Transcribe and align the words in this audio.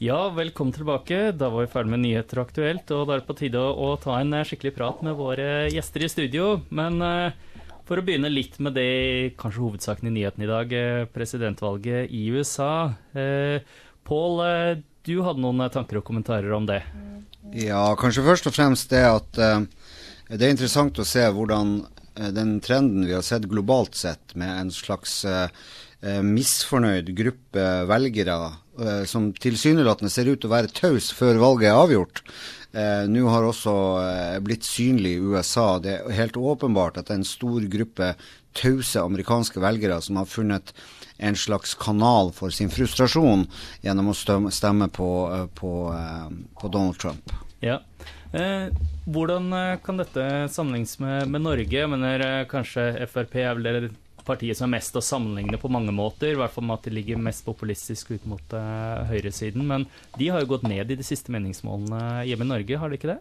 Ja, 0.00 0.30
velkommen 0.30 0.72
tilbake. 0.72 1.32
Da 1.36 1.50
var 1.52 1.60
vi 1.60 1.68
ferdig 1.68 1.90
med 1.92 2.00
nyheter 2.00 2.38
aktuelt, 2.40 2.88
og 2.96 3.02
da 3.04 3.12
er 3.12 3.20
det 3.20 3.26
på 3.28 3.34
tide 3.36 3.60
å, 3.60 3.88
ta 4.00 4.14
en 4.16 4.32
eh, 4.32 4.46
skikkelig 4.48 4.70
prat 4.72 5.02
med 5.04 5.18
våre 5.18 5.66
gjester 5.68 6.06
i 6.06 6.08
studio. 6.08 6.46
Men 6.72 6.94
uh, 7.04 7.66
for 7.84 8.00
å 8.00 8.04
begynne 8.06 8.30
litt 8.32 8.56
med 8.64 8.78
det 8.78 9.34
kanskje 9.36 9.60
hovedsaken 9.60 10.08
i 10.08 10.12
nyheten 10.14 10.46
i 10.46 10.48
dag, 10.48 10.72
presidentvalget 11.12 12.08
i 12.16 12.22
USA. 12.32 12.94
Pål, 14.08 14.40
du 15.04 15.12
hadde 15.26 15.44
noen 15.44 15.66
tanker 15.74 16.00
og 16.00 16.06
kommentarer 16.08 16.56
om 16.56 16.64
det? 16.70 16.80
Ja, 17.60 17.82
kanskje 18.00 18.24
først 18.24 18.48
og 18.48 18.56
fremst 18.56 18.88
det 18.94 19.04
at 19.04 19.36
det 19.36 20.40
er 20.40 20.54
interessant 20.54 20.96
å 20.96 21.04
se 21.04 21.26
hvordan 21.28 21.82
den 22.38 22.56
trenden 22.64 23.04
vi 23.04 23.18
har 23.18 23.26
sett 23.26 23.50
globalt 23.52 24.00
sett, 24.00 24.32
med 24.32 24.62
en 24.62 24.72
slags 24.72 25.26
misfornøyd 26.00 27.12
gruppe 27.20 27.68
velgere 27.90 28.40
eh, 28.80 29.04
som 29.08 29.30
tilsynelatende 29.32 30.12
ser 30.12 30.30
ut 30.30 30.40
til 30.40 30.50
å 30.50 30.56
være 30.56 30.72
taus 30.74 31.10
før 31.16 31.40
valget 31.42 31.70
er 31.70 31.80
avgjort, 31.80 32.22
eh, 32.72 33.04
nå 33.10 33.26
har 33.28 33.46
også 33.46 33.74
eh, 34.04 34.38
blitt 34.44 34.68
synlig 34.68 35.16
i 35.16 35.24
USA. 35.32 35.78
Det 35.82 35.96
er 35.98 36.18
helt 36.18 36.38
åpenbart 36.40 36.98
at 36.98 37.08
det 37.08 37.16
er 37.16 37.22
en 37.22 37.32
stor 37.32 37.66
gruppe 37.72 38.14
tause 38.56 39.02
amerikanske 39.02 39.60
velgere 39.62 40.00
som 40.02 40.18
har 40.18 40.26
funnet 40.26 40.72
en 41.20 41.36
slags 41.36 41.74
kanal 41.74 42.32
for 42.32 42.50
sin 42.54 42.70
frustrasjon 42.72 43.44
gjennom 43.84 44.10
å 44.12 44.16
stemme 44.50 44.88
på, 44.88 45.10
eh, 45.34 45.46
på, 45.54 45.72
eh, 45.94 46.28
på 46.60 46.68
Donald 46.68 46.98
Trump. 46.98 47.32
Ja. 47.60 47.80
Eh, 48.32 48.70
hvordan 49.06 49.50
kan 49.82 49.96
dette 49.96 50.48
sammenlignes 50.48 50.98
med, 51.00 51.28
med 51.28 51.42
Norge? 51.42 51.70
Jeg 51.70 51.88
mener 51.90 52.44
kanskje 52.44 53.06
Frp 53.10 53.34
er 53.36 53.54
vel 53.54 53.62
det 53.62 53.90
partiet 54.26 54.58
som 54.58 54.68
er 54.68 54.78
mest 54.78 54.96
å 54.98 55.02
sammenligne 55.04 55.58
på 55.60 55.70
mange 55.72 55.92
måter. 55.94 56.32
I 56.32 56.38
hvert 56.40 56.54
fall 56.54 56.66
med 56.68 56.78
at 56.78 56.88
de 56.88 56.94
ligger 56.94 57.20
mest 57.22 57.44
populistisk 57.46 58.12
ut 58.14 58.26
mot 58.30 58.56
uh, 58.56 59.06
høyresiden. 59.10 59.66
Men 59.66 59.86
de 60.18 60.30
har 60.32 60.44
jo 60.44 60.52
gått 60.54 60.66
ned 60.68 60.90
i 60.90 60.98
de 60.98 61.06
siste 61.06 61.32
meningsmålene 61.34 62.24
hjemme 62.28 62.46
i 62.46 62.50
Norge, 62.52 62.80
har 62.80 62.90
de 62.90 63.00
ikke 63.00 63.12
det? 63.12 63.18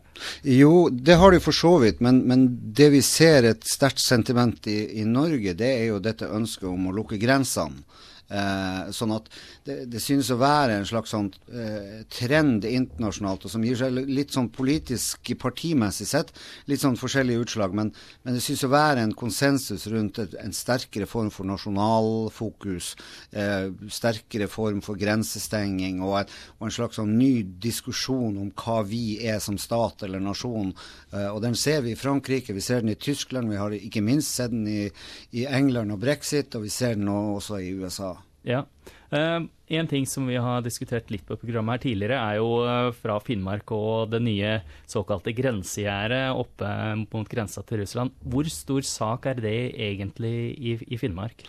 Jo, 0.55 0.73
det 0.89 1.19
har 1.21 1.35
de 1.35 1.41
for 1.43 1.55
så 1.55 1.75
vidt. 1.83 2.03
Men, 2.05 2.23
men 2.29 2.47
det 2.75 2.91
vi 2.95 3.03
ser 3.05 3.47
et 3.49 3.65
sterkt 3.67 4.03
sentiment 4.03 4.69
i, 4.69 4.79
i 5.01 5.07
Norge, 5.07 5.55
det 5.57 5.71
er 5.81 5.89
jo 5.91 6.03
dette 6.03 6.29
ønsket 6.29 6.69
om 6.71 6.89
å 6.89 6.95
lukke 7.01 7.21
grensene. 7.21 7.83
Eh, 8.29 8.89
sånn 8.93 9.15
at 9.15 9.25
det, 9.65 9.87
det, 9.89 9.99
synes 10.03 10.27
å 10.29 10.37
være 10.37 10.75
en 10.77 10.85
slags 10.85 11.15
sånn 11.15 11.31
eh, 11.49 12.03
trend 12.13 12.65
internasjonalt, 12.67 13.47
og 13.47 13.53
som 13.53 13.63
gir 13.65 13.79
seg 13.79 13.95
litt 14.05 14.35
sånn 14.35 14.51
politisk 14.53 15.31
partimessig 15.41 16.05
sett 16.11 16.29
litt 16.69 16.83
sånn 16.83 16.97
forskjellige 16.99 17.45
utslag. 17.47 17.73
Men, 17.73 17.89
men 18.21 18.37
det 18.37 18.43
synes 18.45 18.67
å 18.67 18.71
være 18.71 19.01
en 19.01 19.15
konsensus 19.17 19.87
rundt 19.89 20.21
et, 20.21 20.35
en 20.43 20.53
sterkere 20.53 21.07
form 21.09 21.31
for 21.33 21.49
nasjonalfokus, 21.49 22.91
eh, 23.33 23.71
sterkere 23.97 24.49
form 24.51 24.83
for 24.85 24.99
grensestenging 24.99 26.03
og, 26.05 26.19
et, 26.21 26.37
og, 26.59 26.67
en 26.69 26.77
slags 26.77 27.01
sånn 27.01 27.17
ny 27.17 27.33
diskusjon 27.65 28.37
om 28.37 28.53
hva 28.61 28.83
vi 28.85 29.17
er 29.25 29.41
som 29.41 29.57
stat 29.57 30.05
eller 30.05 30.21
nasjon. 30.21 30.75
Eh, 31.09 31.31
og 31.31 31.41
den 31.47 31.57
ser 31.57 31.81
vi 31.87 31.95
i 31.95 31.99
Frankrike, 31.99 32.53
vi 32.53 32.61
ser 32.65 32.85
den 32.85 32.93
i 32.93 32.99
Tyskland, 32.99 33.49
vi 33.49 33.57
har 33.57 33.73
ikke 33.73 34.05
minst 34.05 34.37
sett 34.37 34.53
den 34.53 34.69
i, 34.69 34.85
i 35.33 35.49
England 35.49 35.97
og 35.97 36.03
brexit, 36.05 36.53
og 36.53 36.69
vi 36.69 36.73
ser 36.73 36.93
den 36.99 37.09
også 37.09 37.57
i 37.65 37.73
USA. 37.73 38.18
Ja. 38.47 38.63
Uh, 39.11 39.47
en 39.69 39.87
ting 39.89 40.05
som 40.07 40.27
vi 40.29 40.37
har 40.39 40.63
diskutert 40.65 41.09
litt 41.13 41.25
på 41.27 41.37
programmet 41.41 41.79
her 41.79 41.83
tidligere, 41.89 42.19
er 42.19 42.39
jo 42.39 42.49
uh, 42.63 42.91
fra 42.95 43.19
Finnmark 43.23 43.71
og 43.75 44.11
det 44.13 44.21
nye 44.25 44.59
såkalte 44.89 45.33
grensegjerdet 45.37 46.29
oppe 46.37 46.69
mot 47.03 47.29
grensa 47.29 47.65
til 47.67 47.83
Russland. 47.83 48.15
Hvor 48.23 48.49
stor 48.53 48.85
sak 48.87 49.29
er 49.31 49.41
det 49.43 49.57
egentlig 49.75 50.35
i, 50.57 50.99
Finnmark? 51.01 51.43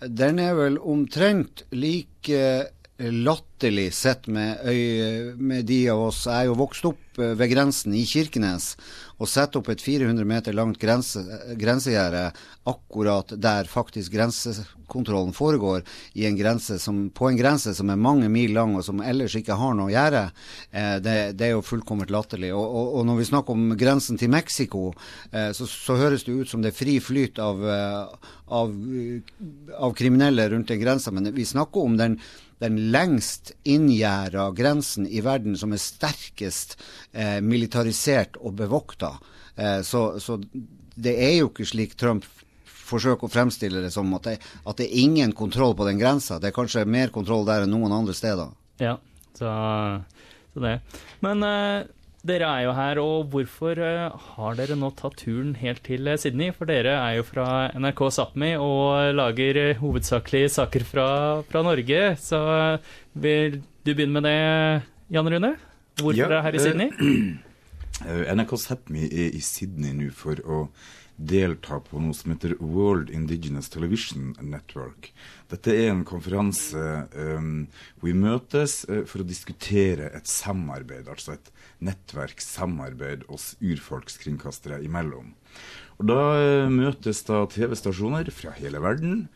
Den 0.00 0.40
er 0.40 0.54
vel 0.56 0.78
omtrent 0.80 1.66
like 1.76 2.70
latterlig 3.00 3.92
sett 3.96 4.28
med, 4.28 4.60
øye, 4.64 5.34
med 5.36 5.64
de 5.64 5.78
av 5.92 6.02
oss 6.10 6.26
Jeg 6.26 6.36
er 6.36 6.48
jo 6.50 6.58
vokst 6.60 6.84
opp 6.88 7.20
eh, 7.20 7.32
ved 7.38 7.52
grensen 7.52 7.94
i 7.96 8.04
Kirkenes 8.08 8.74
og 9.20 9.28
sette 9.28 9.60
opp 9.60 9.68
et 9.72 9.82
400 9.84 10.24
meter 10.24 10.56
langt 10.56 10.80
grense, 10.80 11.20
grensegjerde 11.60 12.30
akkurat 12.70 13.34
der 13.36 13.68
faktisk 13.68 14.14
grensekontrollen 14.14 15.34
foregår, 15.36 15.84
en 16.14 16.60
som, 16.60 17.02
på 17.10 17.28
en 17.28 17.36
grense 17.36 17.74
som 17.76 17.90
er 17.92 18.00
mange 18.00 18.28
mil 18.32 18.54
lang 18.56 18.74
og 18.78 18.84
som 18.86 19.02
ellers 19.04 19.36
ikke 19.36 19.58
har 19.60 19.76
noe 19.76 19.92
gjerde, 19.92 20.24
eh, 20.72 20.96
det, 21.04 21.16
det, 21.36 21.50
er 21.50 21.54
jo 21.54 21.64
fullkomment 21.66 22.10
latterlig. 22.10 22.52
Og, 22.56 22.64
og, 22.64 22.92
og, 22.96 23.06
når 23.08 23.20
vi 23.20 23.30
snakker 23.30 23.56
om 23.56 23.76
grensen 23.80 24.20
til 24.20 24.32
Mexico, 24.32 24.90
eh, 25.32 25.50
så, 25.56 25.68
så, 25.68 25.98
høres 26.00 26.24
det 26.24 26.36
ut 26.40 26.50
som 26.50 26.64
det 26.64 26.72
er 26.72 26.80
fri 26.80 26.96
flyt 27.04 27.40
av, 27.42 27.64
eh, 27.64 28.30
av, 28.60 28.76
av 29.76 29.96
kriminelle 29.98 30.48
rundt 30.54 30.72
den 30.72 30.80
grensa, 30.80 31.12
men 31.12 31.28
vi 31.36 31.44
snakker 31.44 31.84
om 31.84 32.00
den 32.00 32.20
den 32.60 32.76
lengst 32.92 33.54
inngjerda 33.64 34.50
grensen 34.56 35.06
i 35.08 35.22
verden 35.24 35.56
som 35.56 35.72
er 35.72 35.80
sterkest 35.80 36.76
eh, 37.12 37.40
militarisert 37.40 38.36
og 38.40 38.58
bevokta. 38.60 39.14
Eh, 39.56 39.80
så, 39.86 40.20
så, 40.20 40.36
det 40.94 41.16
er 41.16 41.38
jo 41.38 41.50
ikke 41.50 41.68
slik 41.68 41.96
Trump 42.00 42.26
forsøker 42.90 43.28
å 43.28 43.32
fremstille 43.32 43.82
det 43.84 43.92
som 43.94 44.10
at 44.18 44.26
det, 44.26 44.36
at 44.40 44.80
det 44.80 44.88
er 44.88 45.04
ingen 45.04 45.32
kontroll 45.36 45.76
på 45.78 45.86
den 45.88 46.00
grensa. 46.00 46.40
Det 46.40 46.50
er 46.50 46.56
kanskje 46.56 46.84
mer 46.88 47.12
kontroll 47.14 47.46
der 47.48 47.64
enn 47.64 47.72
noen 47.72 47.94
andre 47.94 48.16
steder. 48.16 48.52
Ja, 48.82 48.96
så, 49.38 49.54
så 50.52 50.64
det. 50.66 50.76
Men 51.24 51.46
eh, 51.46 51.88
dere 52.26 52.48
er 52.48 52.64
jo 52.66 52.72
her, 52.76 53.00
og 53.00 53.30
hvorfor 53.32 53.78
uh, 53.80 54.16
har 54.36 54.56
dere 54.58 54.76
nå 54.78 54.90
tatt 54.98 55.16
turen 55.22 55.54
helt 55.60 55.82
til 55.86 56.08
eh, 56.10 56.18
Sydney? 56.20 56.52
For 56.56 56.68
dere 56.68 56.92
er 56.98 57.18
jo 57.18 57.26
fra 57.26 57.46
NRK 57.72 58.02
Sápmi 58.16 58.50
og 58.60 59.14
lager 59.16 59.60
uh, 59.60 59.80
hovedsakelig 59.80 60.50
saker 60.56 60.84
fra, 60.84 61.08
fra 61.48 61.62
Norge. 61.64 62.02
Så 62.20 62.40
vil 63.14 63.60
du 63.60 63.92
begynne 63.94 64.20
med 64.20 64.28
det, 64.28 64.88
Jan 65.16 65.32
Rune? 65.32 65.54
Hvorfor 66.00 66.18
ja, 66.18 66.28
er 66.28 66.34
dere 66.36 66.44
her 66.48 66.58
i 66.58 66.64
Sydney? 66.64 66.90
NRK 68.36 68.56
Sápmi 68.60 69.08
er 69.08 69.36
i 69.36 69.42
Sydney 69.44 69.96
nå 69.96 70.12
for 70.16 70.40
å 70.44 70.64
delta 71.20 71.76
på 71.84 72.00
noe 72.00 72.16
som 72.16 72.32
heter 72.32 72.54
World 72.60 73.10
Indigenous 73.12 73.68
Television 73.68 74.32
Network. 74.40 75.10
Dette 75.50 75.74
er 75.74 75.90
en 75.90 76.04
konferanse 76.08 76.84
um, 77.12 77.66
hvor 77.98 78.08
vi 78.08 78.16
møtes 78.16 78.80
uh, 78.88 79.02
for 79.08 79.20
å 79.20 79.28
diskutere 79.28 80.08
et 80.16 80.30
samarbeid, 80.30 81.10
altså 81.12 81.36
et 81.36 81.50
nettverkssamarbeid 81.84 83.26
oss 83.28 83.52
urfolkskringkastere 83.60 84.80
imellom. 84.86 85.34
Og 86.00 86.08
Da 86.08 86.20
uh, 86.40 86.72
møtes 86.72 87.20
da 87.28 87.42
TV-stasjoner 87.52 88.32
fra 88.32 88.54
hele 88.56 88.80
verden. 88.80 89.26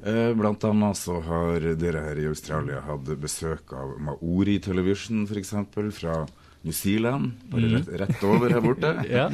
Uh, 0.00 0.32
blant 0.38 0.64
annet 0.64 0.96
så 0.98 1.20
har 1.28 1.68
dere 1.76 2.06
her 2.08 2.22
i 2.22 2.30
Australia 2.30 2.80
hatt 2.88 3.12
besøk 3.20 3.76
av 3.76 3.98
Maori 4.00 4.56
Television, 4.64 5.26
f.eks. 5.28 5.52
fra 6.00 6.24
New 6.64 6.72
Zealand, 6.72 7.32
bare 7.52 7.60
mm. 7.60 7.72
rett, 7.74 7.88
rett, 8.00 8.22
over 8.24 8.52
her 8.54 8.62
borte. 8.64 8.90
ja. 9.10 9.26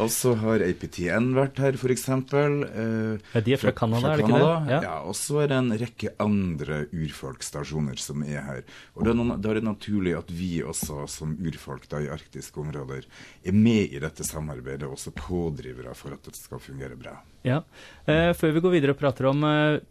Og 0.00 0.08
så 0.08 0.32
har 0.40 0.62
APTN 0.64 1.34
vært 1.36 1.60
her, 1.60 1.76
f.eks. 1.76 2.06
Eh, 2.08 3.18
ja, 3.34 3.42
de 3.44 3.52
er 3.52 3.60
fra 3.60 3.74
Canada, 3.76 4.14
er 4.14 4.22
det 4.22 4.24
ikke 4.24 4.40
det? 4.40 4.72
Ja. 4.72 4.78
ja 4.86 4.94
og 5.04 5.18
så 5.18 5.42
er 5.42 5.50
det 5.52 5.58
en 5.60 5.74
rekke 5.82 6.14
andre 6.24 6.78
urfolkstasjoner 6.96 8.00
som 8.00 8.24
er 8.24 8.40
her. 8.46 8.64
Og 8.96 9.04
da 9.04 9.12
er 9.36 9.60
det 9.60 9.66
naturlig 9.68 10.16
at 10.16 10.32
vi 10.32 10.62
også 10.64 11.04
som 11.12 11.36
urfolk 11.36 11.84
da, 11.92 12.00
i 12.06 12.08
arktiske 12.16 12.64
områder 12.64 13.04
er 13.04 13.60
med 13.68 13.92
i 13.92 14.00
dette 14.00 14.24
samarbeidet, 14.24 14.88
og 14.88 14.96
også 14.96 15.12
pådrivere 15.12 15.92
for 15.92 16.16
at 16.16 16.24
det 16.24 16.38
skal 16.40 16.64
fungere 16.64 16.96
bra. 16.96 17.18
Ja. 17.44 17.60
Eh, 18.08 18.32
før 18.32 18.56
vi 18.56 18.64
går 18.64 18.78
videre 18.78 18.96
og 18.96 19.02
prater 19.04 19.28
om 19.28 19.44
eh, 19.44 19.84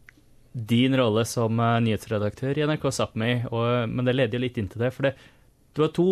din 0.58 0.98
rolle 0.98 1.22
som 1.30 1.60
uh, 1.62 1.78
nyhetsredaktør 1.86 2.58
i 2.58 2.64
NRK 2.66 2.88
Sápmi, 2.90 3.34
men 3.86 4.08
det 4.08 4.16
leder 4.16 4.40
jo 4.40 4.42
litt 4.42 4.56
inn 4.58 4.70
til 4.72 4.82
det. 4.82 4.90
for 4.96 5.06
det 5.06 5.12
det 5.78 5.84
var 5.86 5.94
to 5.94 6.10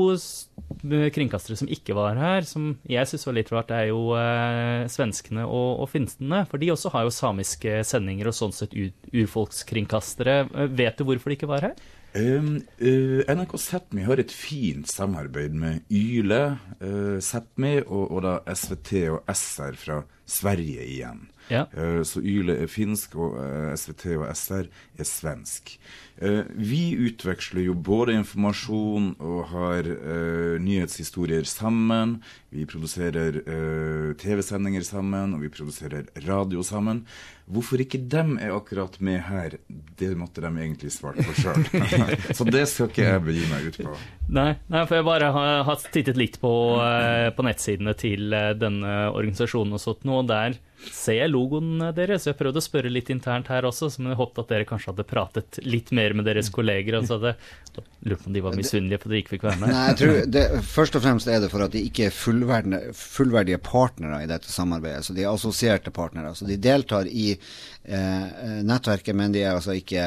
kringkastere 1.16 1.58
som 1.58 1.70
ikke 1.72 1.96
var 1.98 2.20
her, 2.20 2.46
som 2.46 2.76
jeg 2.90 3.10
syns 3.10 3.26
var 3.28 3.38
litt 3.38 3.52
rart. 3.54 3.70
Det 3.72 3.80
er 3.80 3.90
jo 3.90 4.14
eh, 4.20 4.86
svenskene 4.92 5.46
og, 5.48 5.82
og 5.82 5.90
finstene. 5.90 6.44
For 6.50 6.62
de 6.62 6.72
også 6.74 6.92
har 6.94 7.08
jo 7.08 7.14
samiske 7.14 7.80
sendinger 7.88 8.30
og 8.30 8.38
sånn 8.38 8.54
sett 8.56 8.76
urfolkskringkastere. 8.78 10.38
Eh, 10.54 10.74
vet 10.78 11.00
du 11.00 11.08
hvorfor 11.08 11.34
de 11.34 11.40
ikke 11.40 11.50
var 11.50 11.70
her? 11.72 11.78
Um, 12.16 12.62
uh, 12.80 13.26
NRK 13.28 13.58
Sápmi 13.60 14.06
har 14.08 14.22
et 14.22 14.32
fint 14.32 14.88
samarbeid 14.88 15.58
med 15.60 15.82
Yle, 15.92 16.44
uh, 16.80 17.18
Sápmi 17.20 17.82
og, 17.82 18.06
og, 18.06 18.22
da 18.24 18.38
SVT 18.56 19.02
og 19.12 19.34
SR 19.34 19.76
fra 19.82 19.98
Sverige 20.26 20.86
igjen. 20.86 21.28
Ja. 21.48 21.68
Uh, 21.78 22.02
så 22.04 22.22
Yle 22.26 22.58
er 22.64 22.72
finsk, 22.72 23.16
og 23.22 23.38
SVT 23.78 24.08
og 24.18 24.26
SR 24.34 24.70
er 24.98 25.08
svensk. 25.08 25.76
Uh, 26.16 26.48
vi 26.56 26.96
utveksler 27.10 27.66
jo 27.68 27.74
både 27.76 28.16
informasjon 28.16 29.10
og 29.20 29.40
har 29.52 29.90
uh, 29.92 30.56
nyhetshistorier 30.64 31.44
sammen. 31.50 32.22
Vi 32.56 32.64
produserer 32.70 33.42
uh, 33.44 34.14
TV-sendinger 34.16 34.86
sammen, 34.88 35.36
og 35.36 35.44
vi 35.44 35.52
produserer 35.52 36.08
radio 36.24 36.64
sammen. 36.64 37.04
Hvorfor 37.52 37.84
ikke 37.84 38.00
dem 38.00 38.40
er 38.42 38.56
akkurat 38.56 38.96
med 39.04 39.20
her, 39.28 39.58
det 40.00 40.14
måtte 40.18 40.42
de 40.42 40.50
egentlig 40.50 40.94
svart 40.96 41.20
på 41.20 41.36
sjøl. 41.36 41.68
Så 42.38 42.48
det 42.48 42.64
skal 42.72 42.90
ikke 42.90 43.04
jeg 43.06 43.26
begi 43.28 43.44
meg 43.52 43.68
ut 43.68 43.82
på. 43.84 43.98
Nei, 44.34 44.56
nei 44.72 44.86
for 44.88 44.98
jeg 44.98 45.06
bare 45.06 45.30
har, 45.36 45.60
har 45.68 45.84
tittet 45.92 46.18
litt 46.18 46.40
på, 46.42 46.54
uh, 46.80 47.28
på 47.36 47.46
nettsidene 47.46 47.94
til 48.00 48.32
denne 48.56 48.96
organisasjonen 49.12 49.76
og 49.76 49.84
sånt 49.84 50.08
nå, 50.08 50.15
og 50.22 50.30
der 50.30 50.58
ser 50.92 51.18
jeg 51.18 51.32
logoen 51.32 51.80
deres. 51.96 52.28
Jeg 52.28 52.38
prøvde 52.38 52.62
å 52.62 52.66
spørre 52.66 52.92
litt 52.92 53.10
internt 53.14 53.50
her 53.52 53.66
også, 53.68 53.90
men 54.00 54.14
jeg 54.14 54.20
håpet 54.20 54.42
at 54.44 54.52
dere 54.54 54.68
kanskje 54.70 54.92
hadde 54.92 55.06
pratet 55.08 55.60
litt 55.66 55.92
mer 55.96 56.16
med 56.18 56.28
deres 56.28 56.52
kolleger. 56.54 57.00
Og 57.00 57.08
så 57.08 57.18
hadde 57.18 57.36
på 57.76 58.30
om 58.30 58.36
de 58.36 58.44
var 58.46 58.58
misunnelige 58.58 59.02
på 59.02 59.10
at 59.10 59.16
de 59.16 59.22
ikke 59.24 59.34
fikk 59.36 59.48
være 59.48 59.62
med. 59.64 59.74
Nei, 59.74 59.86
jeg 59.90 60.00
tror 60.02 60.20
det, 60.36 60.44
Først 60.76 61.00
og 61.00 61.06
fremst 61.06 61.32
er 61.32 61.42
det 61.44 61.52
for 61.54 61.66
at 61.66 61.74
de 61.76 61.84
ikke 61.88 62.10
er 62.10 62.16
fullverdige, 62.16 62.96
fullverdige 63.00 63.62
partnere 63.66 64.22
i 64.24 64.30
dette 64.30 64.52
samarbeidet. 64.52 65.08
Så 65.08 65.18
de 65.18 65.26
er 65.26 65.32
assosierte 65.34 65.94
partnere. 65.96 66.36
Så 66.38 66.48
de 66.50 66.60
deltar 66.62 67.10
i 67.10 67.32
eh, 67.34 68.62
nettverket, 68.66 69.18
men 69.18 69.36
de 69.36 69.46
er 69.46 69.56
altså 69.56 69.76
ikke 69.78 70.06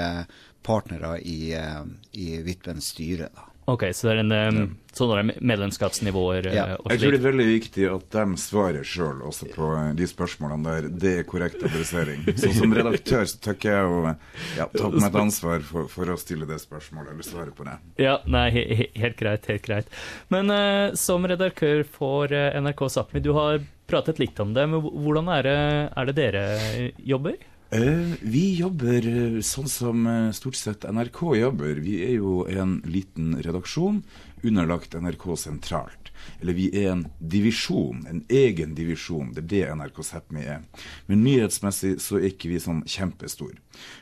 partnere 0.68 1.16
i, 1.22 1.54
eh, 1.56 1.84
i 2.20 2.40
Vitbens 2.46 2.92
styre. 2.94 3.32
da. 3.34 3.48
Ok, 3.68 3.82
så 3.92 4.08
det 4.08 4.12
er 4.14 4.20
en 4.22 4.32
um, 4.32 4.68
sånne 4.96 5.34
medlemskapsnivåer 5.44 6.46
Ja. 6.54 6.62
eh, 6.64 6.76
og 6.80 6.92
Jeg 6.94 7.02
tror 7.02 7.12
det 7.12 7.18
er 7.18 7.24
veldig 7.26 7.46
viktig 7.48 7.84
at 7.92 8.06
de 8.14 8.38
svarer 8.40 8.86
sjøl 8.88 9.20
også 9.28 9.48
på 9.52 9.68
de 9.98 10.08
spørsmålene 10.08 10.64
der. 10.64 10.88
Det 10.88 11.12
er 11.20 11.26
korrekt 11.28 11.60
adressering. 11.62 12.24
Så 12.40 12.54
som 12.56 12.72
redaktør 12.72 13.26
så 13.28 13.36
tør 13.44 13.58
jeg 13.68 13.90
å 13.92 13.98
ja, 14.56 14.66
ta 14.72 14.88
på 14.88 14.94
meg 14.96 15.10
et 15.10 15.20
ansvar 15.20 15.66
for, 15.68 15.90
for 15.92 16.14
å 16.14 16.16
stille 16.20 16.48
det 16.48 16.60
spørsmålet, 16.62 17.12
eller 17.12 17.28
svare 17.28 17.52
på 17.52 17.68
det. 17.68 17.76
Ja, 18.00 18.18
nei, 18.24 18.46
he 18.56 18.64
he 18.72 18.88
helt 19.02 19.20
greit, 19.20 19.44
helt 19.52 19.66
greit. 19.68 19.92
Men 20.32 20.48
uh, 20.48 20.96
som 20.96 21.28
redaktør 21.28 21.84
for 21.84 22.32
uh, 22.32 22.56
NRK 22.56 22.88
Sápmi, 22.96 23.20
du 23.20 23.34
har 23.36 23.60
pratet 23.88 24.18
litt 24.20 24.40
om 24.40 24.56
det, 24.56 24.64
men 24.68 24.80
hvordan 24.80 25.28
er 25.36 25.44
det, 25.44 25.60
er 25.92 26.08
det 26.08 26.16
dere 26.16 26.42
jobber? 27.04 27.36
Eh, 27.70 28.14
vi 28.24 28.54
jobber 28.56 29.04
eh, 29.04 29.40
sånn 29.44 29.68
som 29.68 30.06
eh, 30.08 30.30
stort 30.32 30.56
sett 30.56 30.86
NRK 30.88 31.18
jobber. 31.36 31.80
Vi 31.84 31.98
er 32.06 32.14
jo 32.16 32.46
en 32.48 32.78
liten 32.88 33.34
redaksjon 33.44 34.00
underlagt 34.40 34.96
NRK 34.96 35.26
sentralt. 35.36 36.08
Eller 36.40 36.56
vi 36.56 36.70
er 36.72 36.94
en 36.94 37.02
divisjon, 37.20 38.06
en 38.08 38.22
egen 38.32 38.72
divisjon. 38.78 39.34
Det 39.36 39.44
er 39.44 39.50
det 39.52 39.76
NRK 39.82 40.00
Sápmi 40.06 40.46
er. 40.48 40.64
Men 41.10 41.20
nyhetsmessig 41.26 41.98
så 42.00 42.16
er 42.22 42.30
ikke 42.30 42.54
vi 42.54 42.62
sånn 42.62 42.80
kjempestor. 42.88 43.52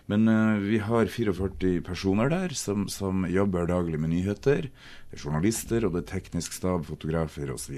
Men 0.09 0.31
uh, 0.31 0.63
vi 0.63 0.79
har 0.81 1.11
44 1.13 1.83
personer 1.85 2.31
der 2.33 2.55
som, 2.57 2.87
som 2.93 3.27
jobber 3.29 3.69
daglig 3.69 4.01
med 4.01 4.15
nyheter. 4.15 4.71
Det 5.11 5.19
er 5.19 5.27
journalister, 5.27 5.85
og 5.85 5.97
det 5.97 6.05
er 6.05 6.13
teknisk 6.15 6.57
stab, 6.57 6.87
fotografer 6.89 7.53
osv. 7.53 7.77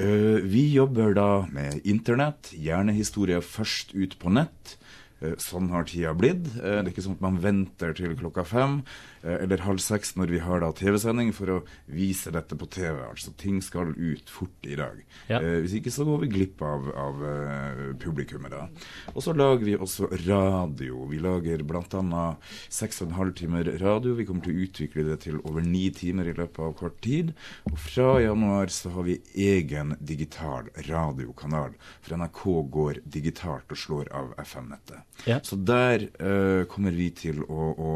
Uh, 0.00 0.40
vi 0.40 0.64
jobber 0.72 1.12
da 1.18 1.28
med 1.52 1.84
internett, 1.84 2.54
gjerne 2.56 2.96
historier 2.96 3.44
først 3.44 3.92
ut 3.92 4.16
på 4.20 4.32
nett. 4.38 4.78
Eh, 5.24 5.34
Sånn 5.40 5.70
har 5.72 5.84
tida 5.88 6.12
blitt. 6.14 6.46
Eh, 6.58 6.82
Det 6.82 6.86
er 6.86 6.92
ikke 6.92 7.04
sånn 7.06 7.16
at 7.18 7.24
man 7.24 7.38
venter 7.42 7.94
til 7.96 8.14
klokka 8.20 8.44
fem 8.46 8.82
eller 9.24 9.62
halv 9.64 9.80
seks 9.82 10.14
når 10.18 10.32
vi 10.34 10.40
har 10.44 10.60
da 10.62 10.68
TV-sending 10.76 11.32
for 11.36 11.50
å 11.54 11.58
vise 11.90 12.30
dette 12.34 12.56
på 12.60 12.68
TV. 12.70 12.98
Altså 13.08 13.32
ting 13.40 13.60
skal 13.64 13.94
ut 13.96 14.30
fort 14.30 14.68
i 14.68 14.76
dag. 14.78 15.00
Ja. 15.30 15.40
Eh, 15.40 15.60
Hvis 15.64 15.76
ikke 15.78 15.92
så 15.94 16.04
går 16.08 16.24
vi 16.24 16.30
glipp 16.34 16.62
av, 16.64 16.88
av 16.98 17.22
eh, 17.28 17.82
publikummet 18.02 18.52
da. 18.52 18.66
Og 19.14 19.22
så 19.24 19.34
lager 19.36 19.64
vi 19.66 19.76
også 19.78 20.10
radio. 20.26 21.04
Vi 21.10 21.20
lager 21.24 21.64
bl.a. 21.64 22.24
seks 22.68 23.02
og 23.02 23.08
en 23.10 23.18
halv 23.18 23.34
timer 23.38 23.70
radio. 23.80 24.14
Vi 24.18 24.26
kommer 24.28 24.44
til 24.46 24.54
å 24.56 24.66
utvikle 24.66 25.06
det 25.08 25.20
til 25.26 25.40
over 25.44 25.64
ni 25.64 25.86
timer 25.94 26.28
i 26.30 26.36
løpet 26.36 26.60
av 26.66 26.76
kort 26.78 27.00
tid. 27.04 27.32
Og 27.70 27.78
fra 27.80 28.18
januar 28.22 28.72
så 28.74 28.92
har 28.94 29.08
vi 29.08 29.18
egen 29.34 29.96
digital 30.00 30.68
radiokanal. 30.88 31.74
For 32.04 32.18
NRK 32.20 32.44
går 32.76 33.00
digitalt 33.04 33.72
og 33.72 33.80
slår 33.80 34.12
av 34.14 34.34
FM-nettet. 34.44 35.00
Ja. 35.30 35.40
Så 35.44 35.56
der 35.56 36.08
eh, 36.18 36.64
kommer 36.70 36.94
vi 36.96 37.10
til 37.16 37.42
å, 37.48 37.70
å 37.74 37.92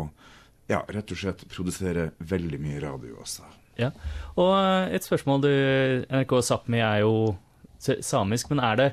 ja, 0.69 0.83
rett 0.93 1.13
og 1.15 1.21
slett 1.21 1.47
produsere 1.49 2.11
veldig 2.19 2.61
mye 2.61 2.83
radio 2.85 3.19
også. 3.23 3.47
Ja. 3.79 3.93
Og 4.37 4.53
eh, 4.59 4.97
et 4.99 5.07
spørsmål, 5.07 5.45
du, 5.45 5.53
NRK 6.11 6.35
Sápmi 6.45 6.83
er 6.83 7.05
jo 7.05 7.15
samisk, 7.79 8.51
men 8.53 8.63
er 8.65 8.79
det, 8.81 8.89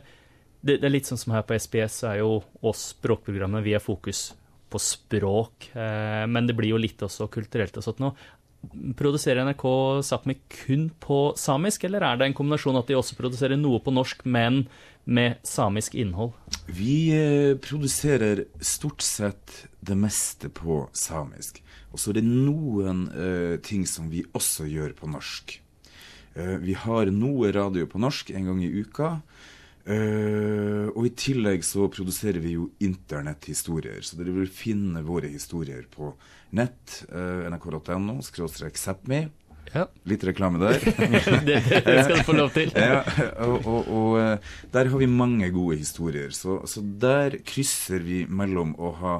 det 0.61 0.79
Det 0.81 0.87
er 0.87 0.93
litt 0.93 1.09
sånn 1.09 1.21
som 1.21 1.33
her 1.35 1.45
på 1.45 1.57
SBS, 1.57 2.01
så 2.01 2.11
er 2.13 2.21
jo 2.21 2.39
oss 2.65 2.91
språkprogrammet 2.93 3.65
vi 3.65 3.73
har 3.75 3.83
fokus 3.83 4.31
på 4.69 4.81
språk, 4.81 5.69
eh, 5.77 6.25
men 6.27 6.47
det 6.47 6.55
blir 6.57 6.73
jo 6.73 6.81
litt 6.81 7.01
også 7.05 7.27
kulturelt 7.31 7.77
og 7.77 7.85
sånt 7.85 8.01
nå. 8.01 8.13
Produserer 8.97 9.45
NRK 9.47 9.65
Sápmi 10.05 10.37
kun 10.51 10.89
på 10.99 11.19
samisk, 11.39 11.85
eller 11.87 12.03
er 12.05 12.19
det 12.19 12.29
en 12.29 12.37
kombinasjon 12.37 12.79
at 12.79 12.89
de 12.89 12.97
også 12.97 13.17
produserer 13.19 13.59
noe 13.59 13.79
på 13.83 13.93
norsk, 13.93 14.25
men 14.25 14.65
med 15.05 15.37
samisk 15.45 15.95
innhold? 15.95 16.33
Vi 16.65 17.13
eh, 17.13 17.57
produserer 17.61 18.45
stort 18.59 19.05
sett 19.05 19.65
det 19.85 19.97
meste 19.99 20.49
på 20.49 20.85
samisk. 20.97 21.61
Og 21.93 22.01
så 22.01 22.11
er 22.11 22.19
det 22.19 22.25
noen 22.27 23.05
uh, 23.13 23.55
ting 23.63 23.85
som 23.87 24.09
vi 24.11 24.25
også 24.35 24.65
gjør 24.67 24.95
på 24.97 25.07
norsk. 25.07 25.53
Uh, 26.35 26.57
vi 26.59 26.73
har 26.75 27.07
noe 27.13 27.53
radio 27.55 27.87
på 27.87 28.01
norsk 28.03 28.33
en 28.35 28.49
gang 28.49 28.63
i 28.65 28.71
uka. 28.81 29.19
Eh, 29.85 30.87
og 30.89 31.05
i 31.05 31.11
tillegg 31.13 31.61
så 31.65 31.85
produserer 31.93 32.41
vi 32.41 32.55
jo 32.55 32.69
internetthistorier. 32.83 34.01
Så 34.05 34.17
dere 34.17 34.33
vil 34.39 34.49
finne 34.49 35.03
våre 35.05 35.29
historier 35.29 35.85
på 35.91 36.13
nett. 36.55 37.03
Uh, 37.11 37.45
nrk.no 37.51 38.21
skråstrek 38.25 38.79
Sápmi. 38.79 39.25
Ja, 39.73 39.87
Litt 40.07 40.23
reklame 40.23 40.61
der. 40.61 40.79
det, 41.47 41.57
det 41.67 41.95
skal 42.05 42.19
du 42.21 42.25
få 42.25 42.35
lov 42.37 42.53
til. 42.55 42.71
ja, 42.79 43.01
og, 43.43 43.65
og, 43.65 43.89
og 43.89 44.19
eh, 44.21 44.51
der 44.73 44.91
har 44.91 45.01
vi 45.01 45.09
mange 45.09 45.49
gode 45.53 45.79
historier. 45.81 46.29
Så, 46.35 46.61
så 46.69 46.81
der 46.81 47.39
krysser 47.45 48.05
vi 48.05 48.23
mellom 48.29 48.75
å 48.77 48.93
ha 49.01 49.15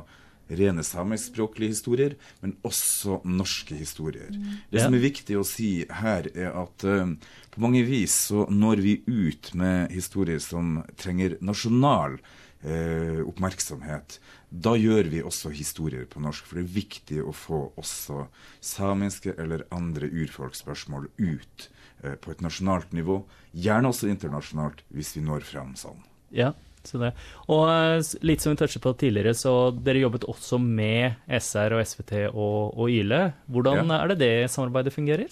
rene 0.48 0.84
samiskspråklige 0.86 1.74
historier, 1.74 2.16
men 2.42 2.56
også 2.66 3.22
norske 3.26 3.78
historier. 3.80 4.32
Det 4.72 4.84
som 4.84 4.96
er 4.96 5.04
viktig 5.04 5.38
å 5.40 5.46
si 5.48 5.86
her, 6.02 6.30
er 6.36 6.54
at 6.54 6.86
eh, 6.88 7.16
på 7.52 7.64
mange 7.64 7.84
vis 7.88 8.16
så 8.30 8.46
når 8.52 8.84
vi 8.86 8.96
ut 9.08 9.54
med 9.58 9.94
historier 9.96 10.42
som 10.44 10.82
trenger 11.00 11.38
nasjonal 11.42 12.20
eh, 12.66 13.22
oppmerksomhet. 13.26 14.20
Da 14.50 14.76
gjør 14.80 15.10
vi 15.12 15.24
også 15.26 15.52
historier 15.56 16.06
på 16.10 16.22
norsk, 16.24 16.46
for 16.48 16.60
det 16.60 16.66
er 16.66 16.76
viktig 16.76 17.24
å 17.24 17.34
få 17.36 17.62
også 17.80 18.28
samiske 18.64 19.36
eller 19.42 19.66
andre 19.76 20.08
urfolksspørsmål 20.12 21.10
ut 21.18 21.70
eh, 22.04 22.16
på 22.16 22.36
et 22.36 22.44
nasjonalt 22.46 22.94
nivå. 22.96 23.24
Gjerne 23.52 23.92
også 23.92 24.12
internasjonalt, 24.12 24.86
hvis 24.94 25.16
vi 25.18 25.26
når 25.26 25.48
fram 25.48 25.76
sånn. 25.80 26.06
Ja. 26.36 26.54
Og 26.94 27.64
eh, 27.70 28.16
litt 28.22 28.44
som 28.44 28.54
vi 28.54 28.60
touchet 28.62 28.84
på 28.84 28.94
tidligere, 29.02 29.34
så 29.38 29.72
dere 29.74 30.04
jobbet 30.06 30.28
også 30.30 30.60
med 30.62 31.18
SR 31.28 31.78
og 31.78 31.86
SVT 31.86 32.14
og, 32.32 32.76
og 32.78 32.90
YLE. 32.90 33.34
Hvordan 33.50 33.88
Ja. 33.90 34.04
er 34.04 34.14
det 34.14 34.20
det 34.20 34.52
samarbeidet 34.52 34.94
fungerer? 34.94 35.28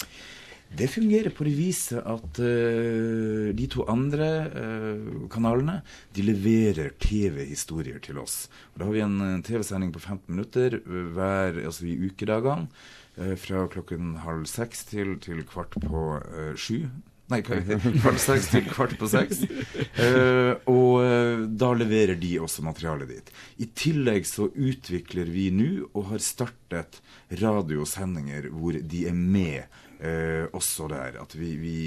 Det 0.74 0.90
fungerer 0.90 1.30
på 1.30 1.46
det 1.46 1.54
viset 1.54 2.00
at 2.02 2.40
uh, 2.42 3.54
de 3.54 3.68
to 3.70 3.86
andre 3.86 4.30
uh, 4.50 5.28
kanalene 5.30 5.84
de 6.16 6.26
leverer 6.26 6.96
TV-historier 6.98 8.00
til 8.02 8.18
oss. 8.18 8.48
Og 8.74 8.82
da 8.82 8.88
har 8.88 8.96
vi 8.96 9.04
en 9.06 9.44
TV-sending 9.46 9.94
på 9.94 10.02
15 10.02 10.34
minutter 10.34 10.80
hver, 11.14 11.62
altså 11.62 11.86
i 11.86 11.98
ukedagene. 12.10 12.68
Uh, 13.14 13.36
fra 13.38 13.68
klokken 13.70 14.16
halv 14.26 14.48
seks 14.50 14.88
til, 14.90 15.20
til 15.22 15.46
kvart 15.46 15.78
på 15.78 16.18
sju. 16.58 16.90
Nei, 17.34 17.42
kvart 17.42 18.22
seks 18.22 18.52
til 18.54 18.68
kvart 18.70 18.94
på 19.00 19.10
seks. 19.10 19.44
Uh, 19.98 20.54
og 20.70 21.00
eh, 21.02 21.46
da 21.50 21.72
leverer 21.76 22.18
de 22.20 22.36
også 22.44 22.66
materialet 22.66 23.10
dit. 23.10 23.32
I 23.64 23.70
tillegg 23.78 24.28
så 24.30 24.50
utvikler 24.52 25.30
vi 25.34 25.48
nå, 25.54 25.88
og 25.94 26.12
har 26.12 26.22
startet 26.24 27.00
radiosendinger 27.42 28.52
hvor 28.54 28.78
de 28.78 29.06
er 29.10 29.18
med 29.18 29.64
eh, 30.04 30.46
også 30.54 30.90
der. 30.92 31.18
At 31.22 31.34
vi, 31.38 31.56
vi 31.58 31.78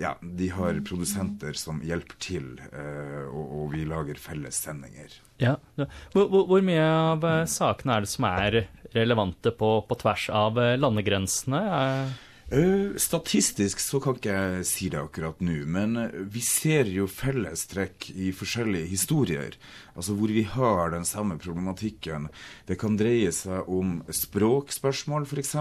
Ja, 0.00 0.14
de 0.20 0.48
har 0.52 0.80
produsenter 0.86 1.56
som 1.58 1.80
hjelper 1.86 2.18
til, 2.22 2.50
eh, 2.72 3.22
og, 3.28 3.44
og 3.62 3.70
vi 3.76 3.86
lager 3.88 4.20
felles 4.20 4.60
sendinger. 4.64 5.14
Ja. 5.42 5.56
Hvor, 6.12 6.28
hvor, 6.28 6.44
hvor 6.50 6.66
mye 6.66 6.84
av 6.84 7.24
sakene 7.50 7.96
er 7.96 8.04
det 8.04 8.12
som 8.12 8.28
er 8.28 8.58
relevante 8.92 9.54
på, 9.56 9.78
på 9.88 9.98
tvers 10.04 10.28
av 10.36 10.60
landegrensene? 10.82 11.62
Eh, 11.78 12.20
statistisk 13.00 13.80
så 13.80 13.96
kan 14.02 14.18
ikke 14.18 14.32
jeg 14.32 14.64
si 14.68 14.88
det 14.92 14.98
akkurat 15.00 15.38
nå, 15.40 15.62
men 15.72 15.96
eh, 15.96 16.16
vi 16.28 16.42
ser 16.44 16.90
jo 16.92 17.06
fellestrekk 17.08 18.10
i 18.12 18.28
forskjellige 18.36 18.90
historier. 18.90 19.56
Altså 19.96 20.12
hvor 20.18 20.28
vi 20.32 20.42
har 20.44 20.92
den 20.92 21.06
samme 21.08 21.38
problematikken. 21.40 22.28
Det 22.68 22.76
kan 22.80 22.98
dreie 23.00 23.32
seg 23.32 23.68
om 23.72 24.02
språkspørsmål, 24.04 25.24
f.eks. 25.24 25.54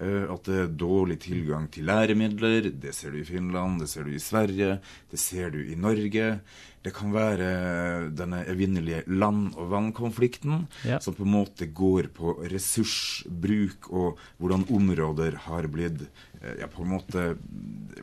Uh, 0.00 0.26
at 0.32 0.46
det 0.46 0.58
er 0.64 0.74
dårlig 0.80 1.18
tilgang 1.26 1.66
til 1.70 1.86
læremidler. 1.90 2.70
Det 2.72 2.94
ser 2.96 3.14
du 3.14 3.20
i 3.20 3.26
Finland, 3.26 3.82
det 3.82 3.90
ser 3.92 4.06
du 4.06 4.14
i 4.14 4.22
Sverige, 4.22 4.78
det 5.10 5.20
ser 5.20 5.54
du 5.54 5.60
i 5.62 5.78
Norge. 5.78 6.40
Det 6.82 6.94
kan 6.96 7.12
være 7.12 8.10
denne 8.16 8.38
evinnelige 8.48 9.02
land- 9.06 9.52
og 9.56 9.68
vannkonflikten, 9.70 10.66
Ja. 10.84 10.98
som 10.98 11.12
på 11.14 11.22
en 11.26 11.32
måte 11.34 11.66
går 11.74 12.08
på 12.16 12.38
ressursbruk 12.48 13.90
og 13.92 14.16
hvordan 14.40 14.64
områder 14.70 15.36
har 15.46 15.68
blitt 15.68 16.00
eh, 16.02 16.29
ja, 16.40 16.66
på 16.72 16.82
en 16.82 16.94
måte 16.94 17.24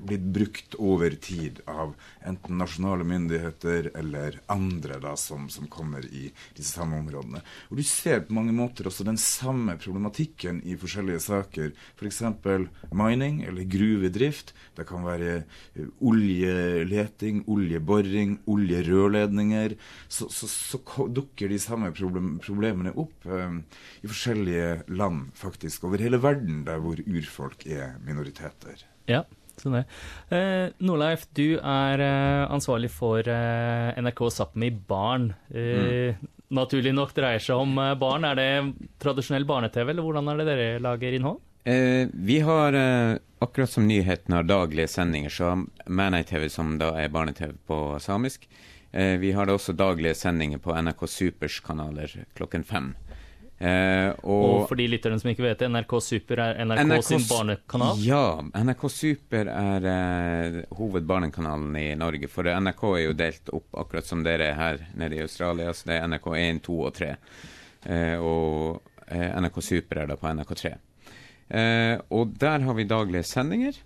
blitt 0.08 0.22
brukt 0.22 0.75
over 0.77 1.12
tid 1.22 1.60
av 1.65 1.96
enten 2.25 2.58
nasjonale 2.58 3.06
myndigheter 3.08 3.91
eller 3.98 4.39
andre 4.51 5.00
da, 5.01 5.15
som, 5.17 5.48
som 5.50 5.67
kommer 5.72 6.06
i 6.06 6.27
disse 6.58 6.77
samme 6.77 7.00
områdene. 7.01 7.41
Og 7.70 7.79
Du 7.79 7.84
ser 7.88 8.24
på 8.25 8.36
mange 8.38 8.53
måter 8.56 8.89
også 8.89 9.06
den 9.08 9.20
samme 9.22 9.77
problematikken 9.82 10.62
i 10.65 10.77
forskjellige 10.79 11.24
saker 11.27 11.74
f.eks. 11.98 12.22
mining 12.91 13.41
eller 13.48 13.67
gruvedrift. 13.70 14.53
Det 14.77 14.88
kan 14.89 15.06
være 15.08 15.34
eh, 15.39 15.89
oljeleting, 16.00 17.44
oljeboring, 17.48 18.38
oljerørledninger. 18.48 19.77
Så, 20.08 20.29
så, 20.34 20.50
så 20.51 21.08
dukker 21.08 21.51
de 21.51 21.60
samme 21.62 21.91
problem, 21.96 22.36
problemene 22.44 22.94
opp 22.98 23.25
eh, 23.25 23.60
i 24.03 24.12
forskjellige 24.12 24.70
land, 24.94 25.32
faktisk, 25.38 25.88
over 25.88 26.01
hele 26.03 26.22
verden, 26.22 26.63
der 26.67 26.82
hvor 26.84 27.00
urfolk 27.01 27.65
er 27.67 27.98
minoriteter. 28.06 28.26
Ja, 29.07 29.24
sånn 29.62 29.77
det. 29.79 29.84
Eh, 30.34 30.65
Nordleif, 30.84 31.27
du 31.38 31.60
er 31.60 32.03
eh, 32.03 32.43
ansvarlig 32.53 32.91
for 32.93 33.22
eh, 33.22 34.01
NRK 34.01 34.25
Sápmi 34.39 34.72
Barn. 34.88 35.31
Eh, 35.51 36.15
mm 36.15 36.34
naturlig 36.48 36.93
nok 36.96 37.10
dreier 37.12 37.43
seg 37.43 37.60
om 37.60 37.74
eh, 37.84 37.89
barn. 38.00 38.24
Er 38.24 38.38
det 38.39 38.51
tradisjonell 39.03 39.43
barne-TV, 39.43 39.89
eller 39.91 40.05
hvordan 40.05 40.29
er 40.31 40.38
det 40.39 40.46
dere 40.48 40.67
lager 40.79 41.17
innhold? 41.17 41.41
Eh, 41.67 42.07
vi 42.13 42.38
har, 42.39 42.77
akkurat 43.43 43.69
som 43.69 43.84
nyhetene 43.84 44.39
har 44.39 44.48
daglige 44.48 44.88
sendinger, 44.88 45.34
så 45.34 45.50
Manei-TV, 45.91 46.48
som 46.48 46.77
da 46.79 46.93
er 47.01 47.12
barne-TV 47.12 47.51
på 47.67 47.81
samisk. 48.00 48.48
Eh, 48.91 49.17
vi 49.19 49.31
har 49.36 49.46
da 49.46 49.57
også 49.57 49.75
daglige 49.75 50.15
sendinger 50.15 50.62
på 50.63 50.75
NRK 50.75 51.07
Supers 51.12 51.60
kanaler 51.60 52.13
klokken 52.38 52.63
fem. 52.63 52.93
Eh, 53.58 54.10
og, 54.22 54.44
og, 54.44 54.60
for 54.70 54.78
de 54.78 54.86
lytterne 54.92 55.18
som 55.18 55.32
ikke 55.32 55.42
vet 55.42 55.62
det, 55.64 55.70
NRK 55.74 55.96
Super 56.06 56.42
er 56.44 56.60
NRK, 56.62 56.82
NRK 56.86 57.06
sin 57.08 57.24
barnekanal? 57.26 58.02
Ja, 58.06 58.24
NRK 58.54 58.84
Super 58.94 59.50
er 59.50 59.88
eh, 59.94 60.60
hovedbarnekanalen 60.78 61.78
i 61.82 61.88
Norge. 61.98 62.30
For 62.30 62.46
NRK 62.46 62.84
er 62.92 63.04
jo 63.04 63.16
delt 63.18 63.54
opp 63.58 63.80
akkurat 63.86 64.10
som 64.10 64.22
dere 64.26 64.52
er 64.52 64.60
her 64.60 64.84
nede 65.00 65.18
i 65.18 65.24
Australia. 65.26 65.74
Så 65.74 65.90
det 65.90 65.98
er 65.98 66.12
NRK 66.12 66.30
1, 66.38 66.62
2 66.70 66.78
og 66.90 66.94
3. 67.00 67.12
Eh, 67.88 68.16
og 68.22 68.94
eh, 69.08 69.30
NRK 69.42 69.62
Super 69.66 70.04
er 70.04 70.12
da 70.12 70.20
på 70.20 70.30
NRK 70.38 70.56
3. 70.62 70.74
Eh, 71.48 71.96
og 72.14 72.38
der 72.38 72.66
har 72.68 72.78
vi 72.78 72.90
daglige 72.90 73.26
sendinger. 73.26 73.82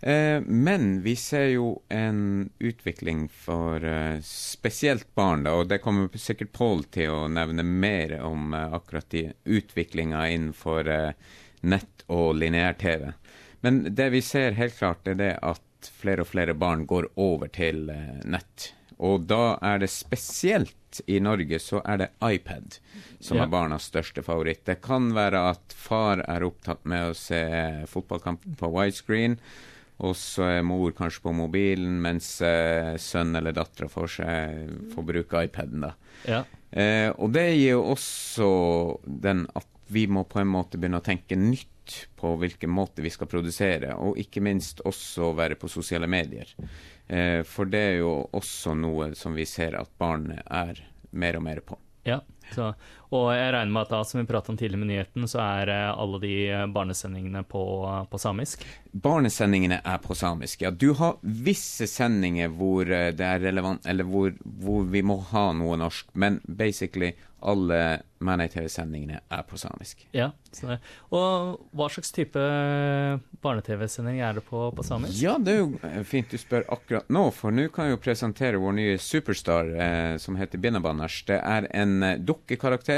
Eh, 0.00 0.40
men 0.40 1.02
vi 1.02 1.16
ser 1.16 1.46
jo 1.46 1.82
en 1.88 2.50
utvikling 2.58 3.28
for 3.28 3.84
eh, 3.84 4.20
spesielt 4.24 5.14
barn, 5.14 5.44
da, 5.44 5.52
og 5.60 5.68
det 5.68 5.82
kommer 5.84 6.08
sikkert 6.16 6.54
Pål 6.56 6.86
til 6.94 7.12
å 7.12 7.28
nevne 7.28 7.64
mer 7.66 8.16
om 8.24 8.54
eh, 8.56 8.76
akkurat 8.76 9.10
de 9.12 9.26
utviklinga 9.44 10.24
innenfor 10.32 10.88
nett 11.60 12.04
og 12.08 12.32
lineær-TV. 12.40 13.10
Men 13.60 13.82
det 13.92 14.08
vi 14.14 14.22
ser 14.24 14.56
helt 14.56 14.78
klart, 14.78 15.04
er 15.04 15.20
det 15.20 15.34
at 15.44 15.90
flere 16.00 16.24
og 16.24 16.30
flere 16.32 16.56
barn 16.56 16.86
går 16.88 17.10
over 17.20 17.50
til 17.52 17.90
nett. 18.24 18.70
Og 19.04 19.26
da 19.28 19.58
er 19.64 19.82
det 19.82 19.90
spesielt 19.92 21.00
i 21.08 21.20
Norge 21.20 21.60
så 21.60 21.82
er 21.88 22.00
det 22.00 22.08
iPad 22.24 22.78
som 23.20 23.36
ja. 23.36 23.44
er 23.44 23.52
barnas 23.52 23.86
største 23.92 24.24
favoritt. 24.24 24.64
Det 24.64 24.80
kan 24.84 25.12
være 25.16 25.44
at 25.52 25.76
far 25.76 26.24
er 26.24 26.44
opptatt 26.44 26.88
med 26.88 27.12
å 27.12 27.16
se 27.16 27.42
fotballkampen 27.88 28.56
på 28.60 28.72
widescreen 28.74 29.36
og 30.00 30.14
så 30.16 30.46
er 30.48 30.66
mor 30.66 30.94
kanskje 30.96 31.24
på 31.26 31.34
mobilen, 31.36 31.98
mens 32.02 32.38
eh, 32.44 32.94
sønn 33.00 33.36
eller 33.36 33.54
dattera 33.56 33.90
får, 33.92 34.16
får 34.94 35.06
bruke 35.12 35.44
iPaden. 35.48 35.84
da. 35.84 35.92
Ja. 36.24 36.44
Eh, 36.70 37.10
og 37.10 37.32
det 37.34 37.48
gir 37.56 37.74
jo 37.74 37.84
også 37.92 38.48
den 39.04 39.44
at 39.58 39.68
vi 39.90 40.06
må 40.06 40.22
på 40.30 40.38
en 40.38 40.50
måte 40.50 40.78
begynne 40.78 41.00
å 41.00 41.04
tenke 41.04 41.34
nytt 41.38 41.66
på 42.20 42.36
hvilken 42.38 42.70
måte 42.70 43.02
vi 43.02 43.10
skal 43.10 43.26
produsere, 43.30 43.96
og 43.98 44.18
ikke 44.22 44.42
minst 44.44 44.82
også 44.86 45.32
være 45.34 45.58
på 45.58 45.70
sosiale 45.70 46.06
medier. 46.10 46.52
Eh, 47.10 47.42
for 47.42 47.66
det 47.70 47.80
er 47.88 47.96
jo 48.04 48.12
også 48.36 48.76
noe 48.78 49.10
som 49.18 49.34
vi 49.34 49.48
ser 49.50 49.74
at 49.80 49.90
barn 49.98 50.30
er 50.46 50.78
mer 51.10 51.40
og 51.40 51.46
mer 51.48 51.62
på. 51.66 51.78
Ja, 52.06 52.20
så, 52.54 52.70
og 53.10 53.30
jeg 53.34 53.52
regner 53.54 53.72
med 53.74 53.82
at 53.82 53.92
da, 53.94 54.00
som 54.06 54.20
vi 54.20 54.26
pratet 54.28 54.52
om 54.52 54.58
tidligere 54.58 54.82
med 54.82 54.90
nyheten, 54.92 55.26
så 55.30 55.40
er 55.42 55.72
eh, 55.74 55.86
alle 55.90 56.20
de 56.22 56.34
eh, 56.46 56.66
barnesendingene 56.70 57.42
på, 57.50 57.62
på, 58.10 58.20
samisk? 58.22 58.62
Barnesendingene 58.92 59.80
er 59.82 59.98
på 60.04 60.14
samisk, 60.18 60.62
ja. 60.62 60.70
Du 60.70 60.92
har 60.98 61.18
visse 61.22 61.88
sendinger 61.90 62.52
hvor 62.54 62.86
eh, 62.86 63.10
det 63.16 63.26
er 63.26 63.42
relevant, 63.48 63.86
eller 63.90 64.06
hvor, 64.06 64.30
hvor 64.62 64.86
vi 64.86 65.02
må 65.02 65.18
ha 65.32 65.48
noe 65.58 65.80
norsk, 65.80 66.14
men 66.14 66.38
basically 66.46 67.14
alle 67.40 68.00
Manei-TV-sendingene 68.20 69.20
er 69.32 69.44
på 69.48 69.56
samisk. 69.58 70.02
Ja, 70.12 70.30
Og 71.08 71.60
hva 71.72 71.86
slags 71.88 72.12
type 72.12 72.40
barne-TV-sending 73.40 74.20
er 74.20 74.36
det 74.36 74.44
på, 74.44 74.66
på, 74.76 74.84
samisk? 74.84 75.16
Ja, 75.22 75.38
det 75.40 75.54
er 75.54 75.62
jo 75.62 76.04
fint 76.04 76.30
du 76.30 76.36
spør 76.40 76.66
akkurat 76.68 77.08
nå, 77.08 77.24
for 77.32 77.54
nå 77.54 77.68
kan 77.72 77.88
jeg 77.88 77.96
jo 77.96 78.02
presentere 78.04 78.60
vår 78.60 78.76
nye 78.76 78.98
superstar 79.00 79.72
eh, 79.72 80.16
som 80.20 80.36
heter 80.36 80.60
Binnabaners. 80.60 81.22
Det 81.28 81.40
er 81.40 81.68
en 81.72 82.02
eh, 82.04 82.18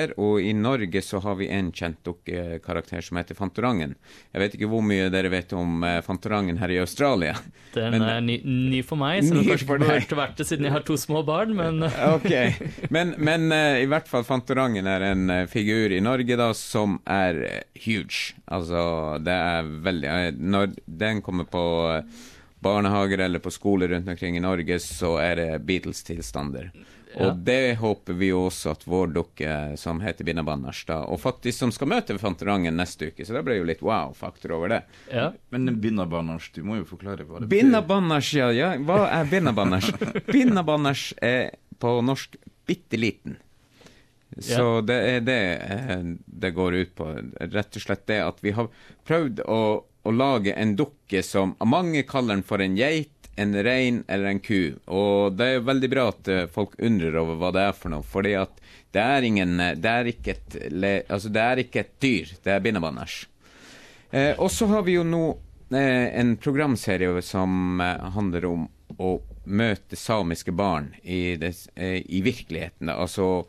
dukkekarakter, 0.02 0.21
og 0.21 0.40
i 0.40 0.52
Norge 0.52 1.02
så 1.02 1.21
har 1.21 1.37
vi 1.37 1.49
en 1.49 1.73
kjent 1.73 2.02
dukkekarakter 2.04 3.00
som 3.00 3.16
heter 3.16 3.35
Fantorangen. 3.35 3.94
Jeg 4.32 4.40
vet 4.40 4.54
ikke 4.56 4.71
hvor 4.71 4.82
mye 4.82 5.11
dere 5.11 5.30
vet 5.30 5.52
om 5.52 5.82
eh, 5.85 6.02
Fantorangen 6.02 6.59
her 6.59 6.71
i 6.71 6.80
Australia. 6.80 7.37
Den 7.75 7.92
men, 7.92 8.02
er 8.02 8.21
ny, 8.21 8.40
ny, 8.44 8.82
for 8.82 8.97
meg, 8.97 9.25
så 9.25 9.35
den 9.37 9.47
kanskje 9.47 9.66
burde 9.66 10.16
vært 10.16 10.37
det 10.37 10.47
siden 10.47 10.66
jeg 10.66 10.75
har 10.75 10.82
to 10.85 10.97
små 10.97 11.23
barn, 11.25 11.54
men 11.56 11.82
Ok, 12.16 12.28
men, 12.92 13.14
men 13.16 13.49
uh, 13.52 13.80
i 13.80 13.87
hvert 13.88 14.09
fall 14.09 14.26
Fantorangen 14.28 14.87
er 14.87 15.06
en 15.12 15.32
figur 15.49 15.92
i 15.92 16.02
Norge 16.04 16.37
da 16.37 16.50
som 16.56 16.99
er 17.09 17.64
huge. 17.80 18.37
Altså, 18.44 19.16
det 19.25 19.32
er 19.32 19.73
veldig 19.87 20.12
Når 20.37 20.76
den 20.85 21.23
kommer 21.25 21.49
på 21.49 21.64
barnehager 22.62 23.25
eller 23.25 23.40
på 23.42 23.50
skoler 23.50 23.88
rundt 23.94 24.11
omkring 24.12 24.37
i 24.37 24.44
Norge, 24.44 24.76
så 24.85 25.16
er 25.18 25.40
det 25.40 25.49
Beatles-tilstander. 25.66 26.68
Ja. 27.14 27.28
Og 27.28 27.42
det 27.45 27.76
håper 27.81 28.16
vi 28.16 28.31
jo 28.31 28.47
også 28.47 28.73
at 28.73 28.87
vår 28.88 29.12
dukke 29.12 29.57
som 29.81 30.00
heter 30.00 30.25
Binna 30.25 30.45
Banners, 30.47 30.81
da, 30.88 31.02
og 31.04 31.21
faktisk 31.21 31.59
som 31.59 31.73
skal 31.75 31.90
møte 31.92 32.16
Fantorangen 32.21 32.76
neste 32.78 33.11
uke, 33.12 33.26
så 33.26 33.37
det 33.37 33.45
ble 33.47 33.59
jo 33.59 33.69
litt 33.69 33.85
wow-faktor 33.85 34.57
over 34.57 34.73
det. 34.73 34.81
Ja. 35.12 35.28
Men 35.52 35.69
Binna 35.83 36.07
Banners, 36.09 36.49
du 36.54 36.62
må 36.66 36.81
jo 36.81 36.88
forklare 36.88 37.26
hva 37.26 37.42
det 37.42 37.49
betyr. 37.49 37.52
Binna 37.52 37.83
Banners, 37.85 38.33
ja, 38.37 38.49
ja. 38.57 38.73
Hva 38.81 39.04
er 39.11 39.28
Binna 39.28 39.52
Banners? 39.57 39.92
Binna 40.33 40.64
Banners 40.66 41.11
er 41.21 41.52
på 41.83 41.99
norsk 42.04 42.38
bitte 42.69 43.00
liten. 43.00 43.37
Så 44.38 44.62
ja. 44.62 44.85
det 44.88 44.99
er 45.11 45.25
det 45.26 45.40
eh, 45.61 46.04
det 46.25 46.52
går 46.57 46.78
ut 46.81 46.95
på. 46.97 47.09
Rett 47.52 47.76
og 47.76 47.85
slett 47.85 48.07
det 48.09 48.23
at 48.25 48.38
vi 48.40 48.54
har 48.57 48.71
prøvd 49.09 49.42
å, 49.45 49.62
å 49.85 50.14
lage 50.14 50.54
en 50.57 50.76
dukke 50.78 51.21
som 51.26 51.52
mange 51.61 52.07
kaller 52.09 52.38
den 52.38 52.47
for 52.47 52.64
en 52.64 52.78
geit 52.78 53.22
en 53.42 53.56
rein 53.64 54.02
eller 54.08 54.30
en 54.32 54.40
ku. 54.42 54.78
Og 54.87 55.37
det 55.37 55.49
er 55.49 55.66
veldig 55.66 55.90
bra 55.92 56.06
at 56.12 56.30
eh, 56.30 56.46
folk 56.50 56.78
undrer 56.78 57.18
over 57.20 57.40
hva 57.40 57.52
det 57.54 57.66
er 57.68 57.76
for 57.76 57.94
noe. 57.94 58.06
fordi 58.06 58.37
at 58.38 58.62
det 58.92 59.02
er, 59.02 59.26
ingen, 59.28 59.58
eh, 59.61 59.76
det 59.76 59.92
er, 59.92 60.11
ikke, 60.14 60.37
et, 60.37 60.56
altså 61.08 61.32
det 61.32 61.44
er 61.44 61.62
ikke 61.64 61.84
et 61.84 61.94
dyr, 62.02 62.34
det 62.44 62.54
er 62.54 62.64
bindebanners. 62.64 63.22
Eh, 64.12 64.38
og 64.38 64.50
så 64.52 64.68
har 64.68 64.84
vi 64.84 64.99
jo 64.99 65.04
nå 65.08 65.25
eh, 65.72 66.08
en 66.20 66.37
programserie 66.37 67.22
som 67.25 67.80
eh, 67.80 68.08
handler 68.12 68.44
om 68.50 68.66
å 69.00 69.14
møte 69.49 69.96
samiske 69.96 70.52
barn 70.52 70.92
i, 71.02 71.34
det, 71.40 71.54
i 71.75 72.20
virkeligheten. 72.22 72.92
Altså 72.92 73.46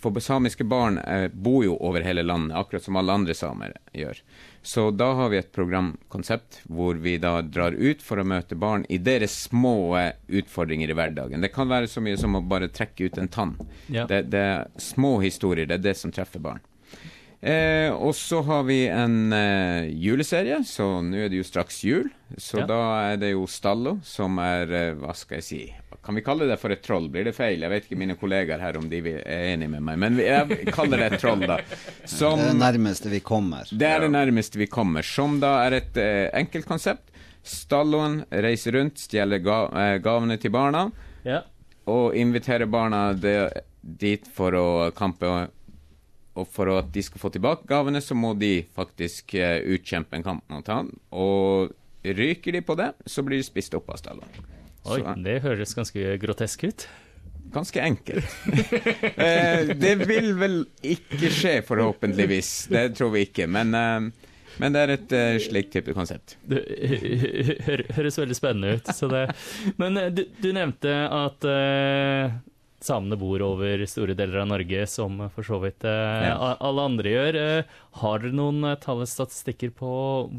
for 0.00 0.20
samiske 0.20 0.64
barn 0.64 0.96
bor 1.32 1.64
jo 1.64 1.74
over 1.84 2.00
hele 2.00 2.22
landet, 2.24 2.56
akkurat 2.56 2.84
som 2.86 2.96
alle 2.96 3.12
andre 3.12 3.34
samer 3.36 3.74
gjør. 3.92 4.22
Så 4.62 4.90
da 4.90 5.10
har 5.18 5.28
vi 5.28 5.40
et 5.40 5.52
programkonsept 5.52 6.60
hvor 6.70 6.94
vi 7.02 7.16
da 7.18 7.40
drar 7.42 7.74
ut 7.74 8.02
for 8.02 8.22
å 8.22 8.26
møte 8.26 8.54
barn 8.54 8.84
i 8.88 9.00
deres 9.02 9.34
små 9.48 9.74
utfordringer 10.28 10.92
i 10.92 10.96
hverdagen. 10.96 11.42
Det 11.42 11.50
kan 11.54 11.70
være 11.70 11.90
så 11.90 12.02
mye 12.04 12.20
som 12.20 12.38
å 12.38 12.44
bare 12.46 12.70
trekke 12.70 13.10
ut 13.10 13.18
en 13.18 13.32
tann. 13.32 13.56
Ja. 13.90 14.06
Det, 14.06 14.22
det, 14.30 14.44
er 14.54 14.68
små 14.78 15.16
historier, 15.24 15.66
det 15.66 15.80
er 15.80 15.88
det 15.90 15.96
som 15.98 16.14
treffer 16.14 16.42
barn. 16.42 16.62
Eh, 17.42 17.90
og 17.90 18.14
så 18.14 18.38
har 18.46 18.62
vi 18.68 18.84
en 18.86 19.34
eh, 19.34 19.90
juleserie, 19.98 20.60
så 20.62 21.00
nå 21.02 21.24
er 21.24 21.32
det 21.32 21.40
jo 21.40 21.48
straks 21.48 21.82
jul. 21.82 22.06
Så 22.38 22.62
ja. 22.62 22.68
da 22.70 22.82
er 23.10 23.18
det 23.18 23.32
jo 23.32 23.48
Stallo 23.50 23.96
som 24.06 24.38
er, 24.38 24.70
eh, 24.70 24.92
hva 24.94 25.10
skal 25.18 25.40
jeg 25.40 25.48
si 25.48 25.62
kan 26.02 26.14
vi 26.14 26.22
kalle 26.22 26.48
det 26.50 26.56
for 26.58 26.74
et 26.74 26.82
troll? 26.82 27.06
Blir 27.10 27.28
det 27.28 27.34
feil? 27.36 27.62
Jeg 27.62 27.70
vet 27.70 27.84
ikke 27.86 27.98
mine 28.00 28.16
kollegaer 28.18 28.58
her 28.58 28.78
om 28.80 28.88
de 28.90 28.98
er 29.20 29.52
enig 29.52 29.68
med 29.70 29.84
meg, 29.86 30.00
men 30.02 30.18
jeg 30.18 30.72
kaller 30.74 30.98
det 30.98 31.12
et 31.12 31.22
troll, 31.22 31.44
da. 31.46 31.60
Som, 32.10 32.40
det 32.40 32.48
er 32.48 32.50
det 32.50 32.58
nærmeste 32.58 33.12
vi 33.12 33.20
kommer. 33.22 33.70
Det 33.70 33.86
er 33.86 34.02
det 34.02 34.10
nærmeste 34.10 34.58
vi 34.58 34.66
kommer. 34.66 35.06
Som 35.06 35.38
da 35.42 35.54
er 35.66 35.78
et 35.78 36.00
eh, 36.02 36.26
enkelt 36.42 36.66
konsept. 36.66 37.12
Stalloen 37.46 38.24
reiser 38.30 38.74
rundt, 38.74 38.98
stjeler 39.02 39.42
ga, 39.42 39.58
eh, 39.78 39.96
gavene 40.02 40.38
til 40.42 40.50
barna, 40.54 40.88
ja. 41.26 41.44
og 41.90 42.16
inviterer 42.18 42.70
barna 42.70 43.12
de, 43.14 43.36
dit 43.82 44.26
for 44.34 44.58
å 44.58 44.68
kampe. 44.98 45.30
Og 46.32 46.48
for 46.48 46.70
at 46.72 46.88
de 46.94 47.04
skal 47.04 47.20
få 47.20 47.30
tilbake 47.30 47.68
gavene, 47.68 48.00
så 48.02 48.16
må 48.18 48.32
de 48.40 48.64
faktisk 48.74 49.36
eh, 49.38 49.60
utkjempe 49.74 50.18
en 50.18 50.26
kamp 50.26 50.50
mot 50.50 50.70
han. 50.72 50.90
Og 51.14 51.70
ryker 52.02 52.58
de 52.58 52.64
på 52.66 52.74
det, 52.80 52.90
så 53.06 53.22
blir 53.22 53.38
de 53.38 53.46
spist 53.46 53.78
opp 53.78 53.92
av 53.92 54.02
Stalloen. 54.02 54.50
Oi, 54.82 54.98
så, 54.98 55.14
det 55.22 55.38
høres 55.44 55.74
ganske 55.78 56.16
grotesk 56.22 56.66
ut. 56.66 56.86
Ganske 57.52 57.82
enkelt. 57.84 58.36
eh, 59.26 59.72
det 59.76 59.94
vil 60.06 60.32
vel 60.40 60.62
ikke 60.80 61.30
skje, 61.30 61.56
forhåpentligvis. 61.68 62.52
Det 62.72 62.86
tror 62.96 63.12
vi 63.14 63.26
ikke. 63.28 63.46
Men, 63.50 63.74
eh, 63.76 64.30
men 64.62 64.74
det 64.74 64.84
er 64.84 64.94
et 64.94 65.12
uh, 65.16 65.36
slikt 65.40 65.72
type 65.76 65.94
konsept. 65.96 66.36
Det 66.48 66.62
høres 67.96 68.18
veldig 68.20 68.36
spennende 68.36 68.78
ut. 68.78 68.88
Det, 68.88 69.26
men 69.80 70.00
du, 70.12 70.26
du, 70.40 70.50
nevnte 70.56 70.96
at 71.08 71.46
samene 72.84 73.18
bor 73.18 73.42
over 73.44 73.84
store 73.90 74.16
deler 74.18 74.42
av 74.42 74.50
Norge, 74.50 74.84
som 74.90 75.20
for 75.34 75.46
så 75.46 75.58
vidt 75.62 75.86
eh, 75.88 76.26
ja. 76.28 76.36
alle 76.58 76.86
andre 76.90 77.14
gjør. 77.14 77.40
Eh, 77.42 77.80
har 78.02 78.22
dere 78.22 78.36
noen 78.36 78.62
eh, 78.68 78.78
tall 78.82 79.04
statistikker 79.08 79.72
på 79.78 79.92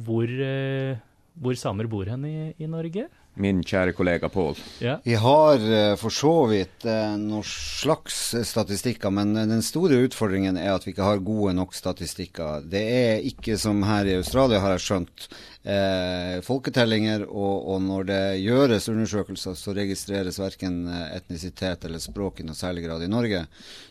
hvor, 0.05 0.27
eh, 0.27 0.99
hvor, 1.39 1.57
samer 1.59 1.89
bor 1.91 2.09
hen 2.09 2.27
i, 2.29 2.37
i 2.57 2.69
Norge? 2.69 3.07
Min 3.41 3.63
kjære 3.65 3.95
kollega 3.97 4.29
Pål. 4.29 4.59
Yeah. 4.81 4.99
Vi 5.03 5.15
har 5.17 5.63
uh, 5.63 5.95
for 5.97 6.13
så 6.13 6.33
vidt 6.51 6.85
uh, 6.85 7.15
noen 7.17 7.45
slags 7.47 8.19
statistikker, 8.45 9.09
men 9.13 9.33
den 9.33 9.63
store 9.65 10.03
utfordringen 10.05 10.59
er 10.61 10.75
at 10.75 10.85
vi 10.85 10.93
ikke 10.93 11.07
har 11.07 11.23
gode 11.25 11.55
nok 11.57 11.73
statistikker. 11.73 12.61
Det 12.69 12.83
er 12.83 13.25
ikke 13.25 13.57
som 13.57 13.81
her 13.87 14.05
i 14.05 14.19
Australia, 14.19 14.61
har 14.61 14.75
jeg 14.75 14.85
skjønt, 14.85 15.27
eh, 15.63 16.41
folketellinger, 16.43 17.23
og, 17.29 17.67
og, 17.71 17.79
når 17.83 18.07
det 18.09 18.21
gjøres 18.43 18.89
undersøkelser, 18.91 19.55
så 19.57 19.75
registreres 19.75 20.39
verken 20.41 20.83
eh, 20.91 21.15
etnisitet 21.17 21.87
eller 21.87 22.03
språk 22.03 22.41
i 22.41 22.47
noe 22.47 22.57
særlig 22.57 22.85
grad 22.85 23.05
i 23.05 23.11
Norge. 23.11 23.45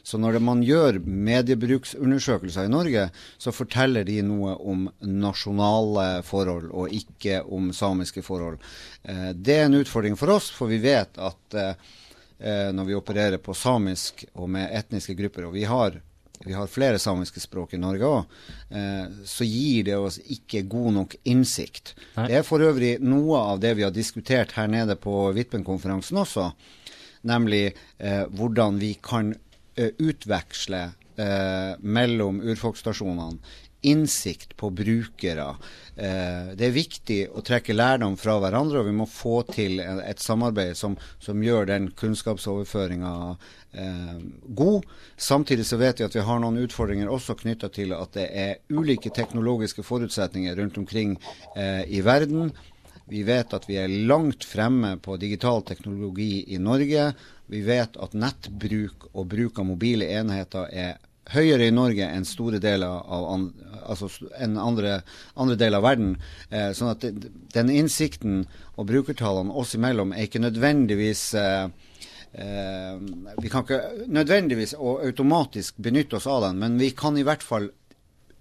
Så 0.04 0.20
når 0.20 0.36
det, 0.36 0.42
man 0.44 0.62
gjør 0.66 1.00
mediebruksundersøkelser 1.06 2.68
i 2.68 2.72
Norge, 2.72 3.08
så 3.40 3.54
forteller 3.54 4.06
de 4.08 4.20
noe 4.26 4.54
om 4.60 4.86
nasjonale 5.00 6.22
forhold, 6.26 6.70
og 6.70 6.92
ikke 6.92 7.42
om 7.48 7.72
samiske 7.76 8.24
forhold. 8.26 8.60
Eh, 9.02 9.32
det 9.34 9.58
er 9.58 9.66
en 9.70 9.80
utfordring 9.80 10.18
for 10.20 10.36
oss, 10.36 10.52
for 10.52 10.72
vi 10.72 10.82
vet 10.84 11.18
at 11.18 11.58
eh, 11.58 11.74
eh 12.42 12.70
når 12.74 12.84
vi 12.88 12.94
opererer 12.98 13.38
på 13.38 13.54
samisk 13.54 14.24
og 14.34 14.50
med 14.50 14.72
etniske 14.74 15.14
grupper, 15.14 15.46
og 15.46 15.54
vi 15.54 15.64
har 15.64 16.00
vi 16.46 16.54
har 16.56 16.70
flere 16.70 16.98
samiske 17.02 17.40
språk 17.42 17.74
i 17.76 17.80
Norge 17.80 18.08
òg, 18.08 18.36
eh, 18.70 19.04
så 19.28 19.46
gir 19.46 19.86
det 19.88 19.96
oss 19.98 20.18
ikke 20.22 20.64
god 20.70 20.92
nok 20.98 21.16
innsikt. 21.28 21.94
Nei. 22.16 22.28
Det 22.30 22.40
er 22.40 22.46
for 22.46 22.64
øvrig 22.64 22.96
noe 23.00 23.40
av 23.52 23.62
det 23.62 23.74
vi 23.78 23.86
har 23.86 23.94
diskutert 23.94 24.54
her 24.58 24.70
nede 24.70 24.96
på 25.00 25.32
Vippen-konferansen 25.36 26.22
også, 26.22 26.50
nemlig 27.28 27.64
eh, 27.98 28.24
hvordan 28.30 28.80
vi 28.82 28.94
kan 29.02 29.34
eh, 29.76 29.92
utveksle 29.98 30.82
eh, 31.16 31.74
mellom 31.80 32.42
urfolksstasjonene 32.42 33.38
innsikt 33.82 34.56
på 34.56 34.70
brukere. 34.70 35.48
Eh, 35.96 36.52
det 36.56 36.68
er 36.68 36.74
viktig 36.74 37.18
å 37.34 37.42
trekke 37.44 37.74
lærdom 37.74 38.14
fra 38.20 38.38
hverandre, 38.40 38.80
og 38.80 38.88
vi 38.88 38.94
må 38.96 39.08
få 39.10 39.42
til 39.50 39.82
et 39.82 40.22
samarbeid 40.22 40.78
som, 40.78 40.96
som 41.22 41.42
gjør 41.42 41.66
den 41.68 41.90
kunnskapsoverføringa 41.98 43.12
eh, 43.74 44.16
god. 44.46 44.88
Samtidig 45.16 45.66
så 45.68 45.80
vet 45.82 46.00
vi 46.00 46.06
at 46.06 46.16
vi 46.16 46.26
har 46.26 46.42
noen 46.42 46.62
utfordringer 46.62 47.10
også 47.10 47.36
knytta 47.42 47.72
til 47.74 47.94
at 47.98 48.14
det 48.16 48.28
er 48.30 48.60
ulike 48.70 49.10
teknologiske 49.14 49.84
forutsetninger 49.86 50.56
rundt 50.62 50.78
omkring 50.78 51.18
eh, 51.56 51.82
i 51.90 52.04
verden. 52.06 52.52
Vi 53.10 53.24
vet 53.26 53.52
at 53.52 53.66
vi 53.68 53.76
er 53.82 53.92
langt 54.08 54.46
fremme 54.46 54.94
på 55.02 55.18
digital 55.20 55.64
teknologi 55.66 56.44
i 56.54 56.58
Norge. 56.62 57.10
Vi 57.50 57.60
vet 57.66 57.98
at 58.00 58.14
nettbruk 58.16 59.10
og 59.12 59.26
bruk 59.34 59.58
av 59.58 59.66
mobile 59.68 60.06
enheter 60.14 60.70
er 60.70 61.00
høyere 61.30 61.68
i 61.68 61.74
Norge 61.74 62.06
enn 62.06 62.26
store 62.26 62.58
deler 62.62 62.90
av 62.90 63.26
an, 63.30 63.46
altså 63.86 64.08
enn 64.42 64.58
andre, 64.60 64.98
andre 65.38 65.56
deler 65.60 65.78
av 65.78 65.86
verden. 65.86 66.16
Eh, 66.50 66.72
sånn 66.76 66.92
at 66.92 67.06
den 67.54 67.70
innsikten 67.72 68.44
og 68.74 68.88
brukertallene 68.90 69.54
oss 69.54 69.76
imellom 69.78 70.14
er 70.16 70.26
ikke 70.26 70.42
nødvendigvis 70.42 71.24
eh, 71.38 71.68
eh, 72.32 72.96
Vi 73.38 73.52
kan 73.52 73.66
ikke 73.66 74.08
nødvendigvis 74.10 74.74
og 74.78 75.04
automatisk 75.06 75.78
benytte 75.78 76.18
oss 76.18 76.26
av 76.26 76.48
den, 76.48 76.58
men 76.62 76.80
vi 76.82 76.90
kan 76.96 77.18
i 77.18 77.26
hvert 77.26 77.44
fall 77.46 77.70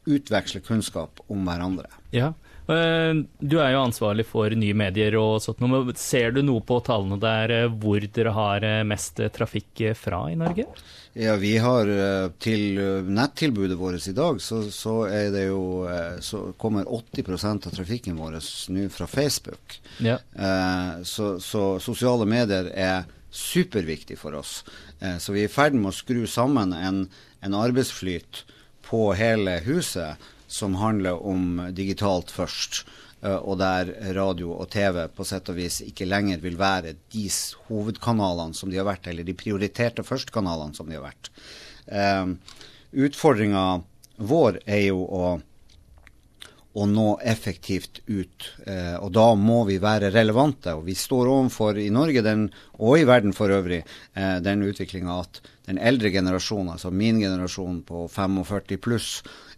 utveksle 0.10 0.64
kunnskap 0.66 1.22
om 1.30 1.46
hverandre. 1.46 1.90
Ja, 2.16 2.34
du 2.68 3.56
er 3.60 3.74
jo 3.74 3.82
ansvarlig 3.82 4.26
for 4.30 4.54
nye 4.56 4.76
medier 4.78 5.18
og 5.20 5.42
sånt. 5.44 5.62
Ser 6.00 6.36
du 6.36 6.42
noe 6.46 6.64
på 6.64 6.80
tallene 6.86 7.18
der 7.22 7.54
eh, 7.56 7.70
hvor 7.70 8.04
dere 8.16 8.34
har 8.38 8.66
eh, 8.68 8.82
mest 8.88 9.20
trafikk 9.36 9.84
fra 9.98 10.24
i 10.32 10.38
Norge? 10.40 10.68
Ja, 11.18 11.36
vi 11.36 11.58
har 11.60 11.90
til 12.40 12.78
nettilbudet 13.12 13.76
vårt 13.76 14.06
i 14.08 14.14
dag, 14.16 14.38
så, 14.40 14.62
så, 14.72 14.94
jo, 15.12 15.64
så 16.24 16.40
kommer 16.56 16.88
80% 16.88 17.68
av 17.68 17.74
trafikken 17.76 18.16
vår 18.16 18.38
nå 18.72 18.86
fra 18.96 19.10
Facebook. 19.12 19.76
Ja. 20.00 20.16
Så, 21.04 21.34
så 21.44 21.66
sosiale 21.84 22.30
medier 22.32 22.72
er 22.72 23.04
superviktig 23.32 24.20
for 24.20 24.36
oss. 24.36 24.64
Eh, 25.00 25.18
så 25.18 25.34
vi 25.34 25.46
er 25.46 25.50
i 25.50 25.52
ferd 25.52 25.78
med 25.78 25.92
å 25.92 25.96
skru 25.96 26.26
sammen 26.30 26.76
en, 26.76 27.06
en 27.42 27.58
arbeidsflyt 27.58 28.44
på 28.86 29.08
hele 29.18 29.58
huset 29.66 30.30
som 30.52 30.76
handler 30.80 31.22
om 31.26 31.68
digitalt 31.78 32.34
først. 32.34 32.84
Uh, 33.22 33.38
og 33.38 33.60
der 33.62 33.92
radio 34.18 34.56
og 34.56 34.72
TV 34.74 35.04
på 35.14 35.26
sett 35.30 35.50
og 35.54 35.60
vis 35.60 35.82
ikke 35.86 36.10
lenger 36.10 36.42
vil 36.42 36.58
være 36.58 36.96
de 37.14 37.28
hovedkanalene 37.68 38.58
som 38.58 38.72
de 38.72 38.80
har 38.82 38.90
vært, 38.90 39.12
eller 39.12 39.28
de 39.28 39.38
prioriterte 39.38 40.06
førstkanalene 40.06 40.78
som 40.78 40.90
de 40.90 40.98
har 40.98 41.06
vært. 41.06 41.32
Uh, 41.86 42.36
Utfordringa 42.92 43.66
vår 44.20 44.58
er 44.68 44.90
jo 44.90 45.06
å 45.06 45.26
å 46.74 46.86
nå 46.88 47.08
effektivt 47.28 48.00
ut. 48.08 48.48
Eh, 48.66 48.96
og 48.96 49.12
da 49.16 49.32
må 49.36 49.62
vi 49.68 49.78
være 49.82 50.12
relevante. 50.14 50.74
Og 50.78 50.86
vi 50.88 50.96
står 50.96 51.30
overfor 51.32 51.80
i 51.82 51.90
Norge 51.94 52.24
den, 52.24 52.48
og 52.80 53.00
i 53.00 53.08
verden 53.08 53.36
for 53.36 53.52
øvrig 53.52 53.82
eh, 53.82 54.38
den 54.44 54.64
utviklinga 54.64 55.18
at 55.26 55.42
den 55.68 55.82
eldre 55.82 56.12
generasjonen, 56.14 56.74
altså 56.76 56.92
min 56.96 57.20
generasjon 57.22 57.82
på 57.88 58.06
45 58.12 58.80
pluss, 58.84 59.10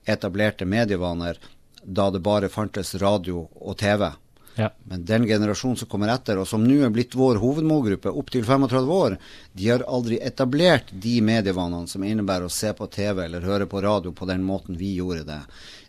etablerte 0.06 0.66
medievaner 0.66 1.40
da 1.84 2.10
det 2.12 2.24
bare 2.24 2.50
fantes 2.50 2.96
radio 2.96 3.48
og 3.54 3.78
TV. 3.78 4.10
Ja. 4.56 4.70
Men 4.84 5.06
den 5.06 5.26
generasjonen 5.28 5.78
som 5.78 5.90
kommer 5.90 6.12
etter, 6.14 6.38
og 6.38 6.48
som 6.48 6.64
nå 6.66 6.84
er 6.86 6.92
blitt 6.94 7.16
vår 7.18 7.40
hovedmålgruppe, 7.42 8.12
opptil 8.12 8.46
35 8.46 8.92
år, 8.94 9.18
de 9.54 9.70
har 9.72 9.86
aldri 9.90 10.20
etablert 10.22 10.92
de 10.92 11.16
medievanene 11.26 11.90
som 11.90 12.06
innebærer 12.06 12.46
å 12.48 12.54
se 12.54 12.74
på 12.78 12.88
TV 12.94 13.26
eller 13.26 13.48
høre 13.48 13.68
på 13.70 13.82
radio 13.82 14.14
på 14.14 14.30
den 14.30 14.46
måten 14.46 14.78
vi 14.78 14.94
gjorde 15.00 15.26
det. 15.32 15.42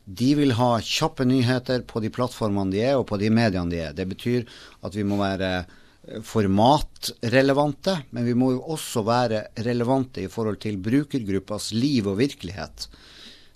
De 0.04 0.34
vil 0.36 0.56
ha 0.56 0.72
kjappe 0.80 1.24
nyheter 1.28 1.84
på 1.88 2.00
de 2.04 2.10
plattformene 2.12 2.72
de 2.72 2.84
er, 2.84 2.98
og 2.98 3.08
på 3.08 3.20
de 3.20 3.30
mediene 3.32 3.72
de 3.72 3.82
er. 3.84 3.96
Det 3.96 4.08
betyr 4.08 4.44
at 4.84 4.96
vi 4.96 5.04
må 5.04 5.20
være 5.20 5.50
eh, 5.60 6.20
formatrelevante, 6.24 7.98
men 8.16 8.28
vi 8.28 8.36
må 8.36 8.52
jo 8.56 8.64
også 8.76 9.04
være 9.04 9.46
relevante 9.64 10.24
i 10.24 10.30
forhold 10.32 10.60
til 10.64 10.80
brukergruppas 10.80 11.72
liv 11.76 12.08
og 12.08 12.20
virkelighet. 12.20 12.88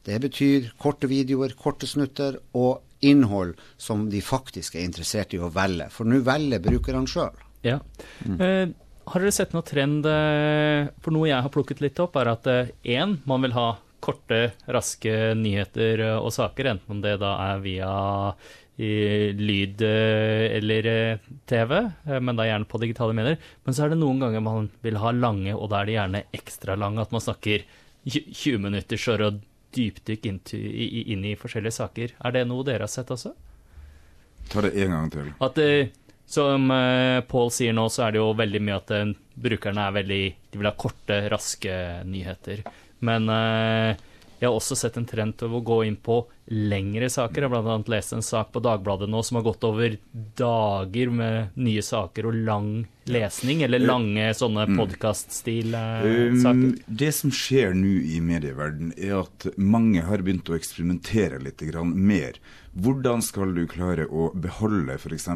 Det 0.06 0.18
betyr 0.22 0.70
korte 0.80 1.08
videoer, 1.10 1.54
korte 1.58 1.88
snutter 1.90 2.38
og 2.56 2.84
innhold 3.04 3.54
som 3.78 4.08
de 4.10 4.20
faktisk 4.24 4.76
er 4.76 4.86
interessert 4.86 5.34
i 5.34 5.40
å 5.42 5.50
velge. 5.54 5.88
For 5.94 6.08
nå 6.08 6.22
velger 6.26 6.62
brukerne 6.62 7.10
sjøl. 7.10 7.34
Ja. 7.66 7.78
Mm. 8.24 8.38
Eh, 8.38 8.68
har 9.08 9.24
dere 9.24 9.34
sett 9.34 9.54
noe 9.56 9.66
trend 9.66 10.06
eh, 10.06 10.88
For 11.02 11.14
noe 11.14 11.26
jeg 11.30 11.42
har 11.42 11.52
plukket 11.52 11.82
litt 11.84 11.98
opp, 12.02 12.18
er 12.20 12.32
at 12.34 12.48
én, 12.48 12.70
eh, 12.84 13.18
man 13.28 13.44
vil 13.44 13.56
ha 13.56 13.68
korte, 14.04 14.52
raske 14.70 15.34
nyheter 15.38 16.04
eh, 16.04 16.16
og 16.18 16.32
saker, 16.34 16.72
enten 16.74 16.98
om 16.98 17.02
det 17.04 17.18
da 17.22 17.34
er 17.50 17.62
via 17.64 17.92
lyd 18.78 19.82
eh, 19.82 20.44
eller 20.54 20.86
TV, 21.50 21.72
men 22.22 22.38
da 22.38 22.46
gjerne 22.46 22.68
på 22.70 22.78
digitale 22.78 23.16
medier. 23.16 23.40
Men 23.66 23.74
så 23.74 23.84
er 23.84 23.92
det 23.92 23.98
noen 23.98 24.22
ganger 24.22 24.44
man 24.44 24.68
vil 24.86 25.00
ha 25.02 25.10
lange, 25.16 25.56
og 25.56 25.72
da 25.72 25.80
er 25.80 25.88
det 25.88 25.96
gjerne 25.96 26.26
ekstra 26.38 26.76
lange. 26.78 27.02
At 27.02 27.14
man 27.14 27.24
snakker 27.24 27.64
20 28.06 28.62
minutter 28.62 29.00
for 29.02 29.24
å 29.24 29.32
dypdykke 29.76 30.30
inn, 30.30 30.40
inn, 30.52 31.24
i 31.28 31.36
forskjellige 31.38 31.76
saker. 31.78 32.16
Er 32.24 32.34
det 32.34 32.44
noe 32.48 32.66
dere 32.66 32.86
har 32.86 32.92
sett 32.92 33.10
også? 33.14 33.34
Ta 34.48 34.64
det 34.64 34.74
en 34.80 34.94
gang 34.94 35.10
til. 35.12 35.32
At 35.44 35.58
som 36.28 36.68
Paul 37.28 37.50
sier 37.52 37.72
nå, 37.76 37.86
så 37.92 38.06
er 38.06 38.14
det 38.14 38.20
jo 38.20 38.32
veldig 38.36 38.60
mye 38.64 38.78
at 38.80 38.92
brukerne 39.38 39.86
er 39.88 39.96
veldig 39.96 40.22
De 40.52 40.60
vil 40.60 40.68
ha 40.68 40.74
korte, 40.76 41.18
raske 41.32 41.74
nyheter. 42.08 42.64
Men 43.04 43.28
eh, 43.30 44.07
jeg 44.38 44.46
har 44.46 44.54
også 44.54 44.76
sett 44.78 44.96
en 45.00 45.06
trend 45.08 45.34
til 45.40 45.54
å 45.54 45.60
gå 45.66 45.80
inn 45.88 45.96
på 45.98 46.20
lengre 46.54 47.08
saker. 47.10 47.42
Jeg 47.42 47.50
har 47.50 47.64
bl.a. 47.64 47.78
lest 47.90 48.14
en 48.14 48.22
sak 48.24 48.52
på 48.54 48.62
Dagbladet 48.62 49.08
nå 49.10 49.22
som 49.26 49.40
har 49.40 49.46
gått 49.48 49.66
over 49.66 49.96
dager 50.38 51.10
med 51.10 51.58
nye 51.58 51.82
saker 51.82 52.30
og 52.30 52.38
lang 52.46 52.70
lesning, 53.08 53.64
eller 53.64 53.82
lange 53.82 54.28
sånne 54.36 54.68
mm. 54.68 54.78
podkast-stil-saker. 54.78 56.70
Um, 56.70 56.78
det 56.86 57.10
som 57.16 57.32
skjer 57.34 57.74
nå 57.76 57.98
i 58.14 58.20
medieverdenen, 58.24 58.94
er 58.94 59.24
at 59.24 59.48
mange 59.56 60.04
har 60.06 60.22
begynt 60.22 60.50
å 60.52 60.56
eksperimentere 60.58 61.42
litt 61.42 61.64
mer. 61.88 62.38
Hvordan 62.78 63.22
skal 63.26 63.56
du 63.56 63.64
klare 63.66 64.04
å 64.06 64.28
beholde 64.38 64.94
f.eks. 64.94 65.26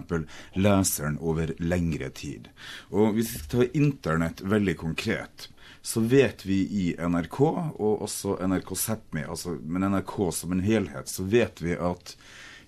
leseren 0.55 1.16
over 1.18 1.50
lengre 1.59 2.12
tid? 2.14 2.46
Og 2.94 3.16
Hvis 3.16 3.33
vi 3.35 3.42
tar 3.50 3.76
internett 3.78 4.44
veldig 4.46 4.76
konkret, 4.78 5.48
så 5.83 6.05
vet 6.07 6.46
vi 6.46 6.61
i 6.62 6.85
NRK, 6.94 7.40
og 7.83 8.05
også 8.07 8.37
NRK 8.46 8.72
Sápmi, 8.78 9.24
altså, 9.26 9.57
men 9.66 9.88
NRK 9.90 10.14
som 10.31 10.55
en 10.55 10.62
helhet, 10.62 11.11
så 11.11 11.26
vet 11.26 11.62
vi 11.64 11.74
at 11.74 12.14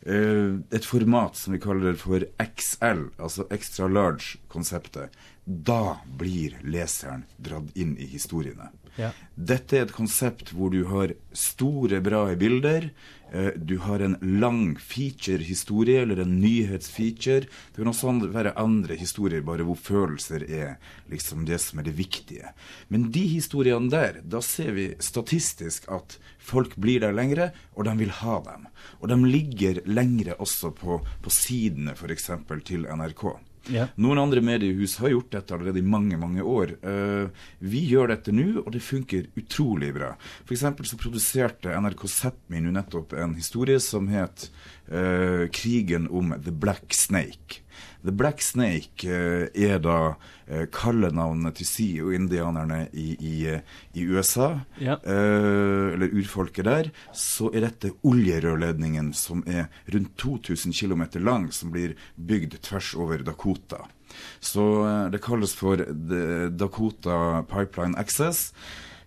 uh, 0.08 0.58
et 0.74 0.88
format 0.88 1.38
som 1.38 1.54
vi 1.54 1.62
kaller 1.62 1.94
for 2.00 2.26
XL, 2.42 3.06
altså 3.14 3.46
extra 3.54 3.86
large-konseptet, 3.86 5.14
da 5.44 6.00
blir 6.18 6.58
leseren 6.66 7.28
dratt 7.38 7.70
inn 7.78 7.94
i 7.94 8.10
historiene. 8.16 8.72
Ja. 8.96 9.10
Dette 9.34 9.78
er 9.78 9.86
et 9.88 9.92
konsept 9.94 10.52
hvor 10.54 10.70
du 10.70 10.84
har 10.86 11.14
store, 11.34 12.00
bra 12.04 12.26
bilder. 12.38 12.90
eh, 13.32 13.50
Du 13.58 13.78
har 13.78 13.98
en 14.00 14.16
lang 14.22 14.76
feature-historie, 14.78 16.02
eller 16.02 16.20
en 16.22 16.40
nyhetsfeature. 16.40 17.40
Det 17.72 17.76
kan 17.76 17.88
også 17.90 18.30
være 18.30 18.52
andre 18.56 18.94
historier, 18.94 19.42
bare 19.42 19.64
hvor 19.66 19.74
følelser 19.76 20.44
er 20.48 20.76
liksom 21.10 21.44
det 21.44 21.58
som 21.60 21.78
er 21.78 21.82
det 21.88 21.96
viktige. 21.98 22.52
Men 22.88 23.10
de 23.10 23.26
historiene 23.26 23.90
der, 23.90 24.20
da 24.22 24.40
ser 24.40 24.70
vi 24.72 24.94
statistisk 25.00 25.88
at 25.90 26.18
folk 26.38 26.76
blir 26.76 27.00
der 27.00 27.12
lengre, 27.12 27.50
og 27.74 27.84
de 27.86 27.96
vil 27.98 28.10
ha 28.10 28.38
dem. 28.46 28.68
Og 29.00 29.08
de 29.08 29.16
ligger 29.26 29.80
lengre 29.86 30.34
også 30.38 30.70
på, 30.70 31.00
på 31.22 31.30
sidene, 31.30 31.96
f.eks. 31.96 32.30
til 32.64 32.86
NRK. 32.86 33.24
Ja. 33.72 33.86
Noen 33.96 34.20
andre 34.20 34.42
mediehus 34.44 34.98
har 35.00 35.12
gjort 35.14 35.32
dette 35.32 35.54
allerede 35.56 35.80
i 35.80 35.86
mange 35.86 36.18
mange 36.20 36.44
år. 36.44 36.74
Uh, 36.84 37.32
vi 37.64 37.84
gjør 37.88 38.12
dette 38.12 38.34
nå, 38.34 38.60
og 38.64 38.70
det 38.74 38.82
funker 38.84 39.30
utrolig 39.40 39.92
bra. 39.96 40.12
Eksempel 40.44 40.88
så 40.88 40.98
produserte 41.00 41.72
NRK 41.72 42.06
Sápmi 42.10 42.60
nå 42.60 42.74
nettopp 42.74 43.16
en 43.18 43.36
historie 43.38 43.80
som 43.80 44.08
het 44.12 44.48
uh, 44.92 45.48
'Krigen 45.48 46.08
om 46.10 46.34
The 46.36 46.52
Black 46.52 46.92
Snake'. 46.92 47.63
The 48.04 48.12
Black 48.12 48.42
Snake 48.42 49.04
eh, 49.08 49.48
er 49.54 49.78
da 49.80 50.14
eh, 50.46 50.66
kallenavnet 50.72 51.56
til 51.56 51.66
Sio-indianerne 51.66 52.88
i, 52.92 53.14
i, 53.16 53.34
i 53.94 54.06
USA, 54.10 54.60
Ja. 54.80 54.98
eh, 55.04 55.94
eller 55.94 56.12
urfolket 56.12 56.64
der, 56.68 56.90
så 57.16 57.48
er 57.54 57.64
dette 57.68 57.92
oljerørledningen 58.04 59.12
som 59.16 59.42
er 59.46 59.66
rundt 59.92 60.16
2000 60.20 60.72
km 60.76 61.04
lang, 61.24 61.50
som 61.52 61.70
blir 61.72 61.94
bygd 62.16 62.60
tvers 62.62 62.94
over 62.94 63.24
Dakota. 63.24 63.84
Så 64.40 64.62
det 65.10 65.18
kalles 65.24 65.54
for 65.58 65.80
Dakota 66.54 67.42
Pipeline 67.50 67.98
Access. 67.98 68.52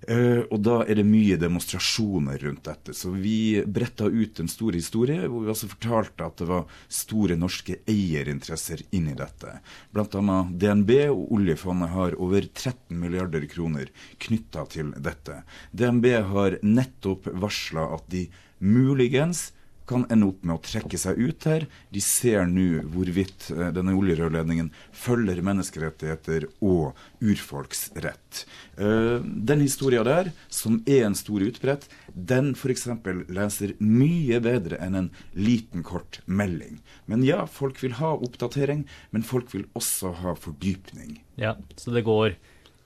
Eh, 0.08 0.46
og 0.48 0.62
da 0.64 0.78
er 0.88 1.02
det 1.02 1.04
mye 1.04 1.36
demonstrasjoner 1.40 2.40
rundt 2.46 2.64
dette. 2.70 2.94
Så 2.96 3.12
vi 3.12 3.60
bretta 3.68 4.08
ut 4.08 4.40
en 4.40 4.48
stor 4.48 4.78
historie 4.78 5.28
hvor 5.28 5.44
vi 5.44 5.52
også 5.52 5.68
fortalte 5.74 6.24
at 6.24 6.40
det 6.40 6.48
var 6.48 6.80
store 6.88 7.36
norske 7.36 7.82
eierinteresser 7.92 8.86
inni 8.96 9.18
dette. 9.20 9.58
Annet 9.98 10.56
DNB 10.62 10.94
og 11.12 11.36
oljefondet 11.36 11.92
har 11.92 12.16
over 12.24 12.48
13 12.48 12.96
milliarder 12.96 13.44
kroner 13.52 13.92
knytta 14.24 14.64
til 14.72 14.96
dette. 14.96 15.42
DNB 15.76 16.08
har 16.32 16.58
nettopp 16.64 17.28
varsla 17.36 17.90
at 17.98 18.08
de 18.14 18.30
muligens 18.64 19.50
kan 19.88 20.06
ende 20.12 20.28
opp 20.30 20.44
med 20.44 20.58
å 20.58 20.64
trekke 20.64 21.00
seg 21.00 21.20
ut 21.20 21.48
her. 21.48 21.66
De 21.94 22.02
ser 22.04 22.46
nå 22.50 22.84
hvorvidt 22.94 23.50
eh, 23.54 23.70
denne 23.76 23.96
oljerørledningen 23.98 24.70
følger 24.96 25.42
menneskerettigheter 25.46 26.48
og 26.60 26.98
urfolks 27.24 27.88
rett. 28.04 28.44
Eh, 28.78 29.24
den 29.24 29.64
historia 29.64 30.04
der, 30.08 30.32
som 30.50 30.82
er 30.86 31.08
en 31.08 31.18
stor 31.18 31.46
utbredt, 31.48 31.88
den 32.14 32.54
f.eks. 32.58 32.88
leser 33.32 33.74
mye 33.80 34.42
bedre 34.44 34.82
enn 34.84 35.00
en 35.04 35.10
liten, 35.38 35.86
kort 35.88 36.20
melding. 36.26 36.82
Men 37.06 37.24
ja, 37.26 37.46
folk 37.48 37.80
vil 37.84 37.98
ha 38.02 38.14
oppdatering, 38.18 38.86
men 39.16 39.24
folk 39.26 39.54
vil 39.56 39.66
også 39.78 40.14
ha 40.24 40.36
fordypning. 40.36 41.22
ja. 41.40 41.56
Så 41.78 41.92
det 41.92 42.02
går 42.04 42.36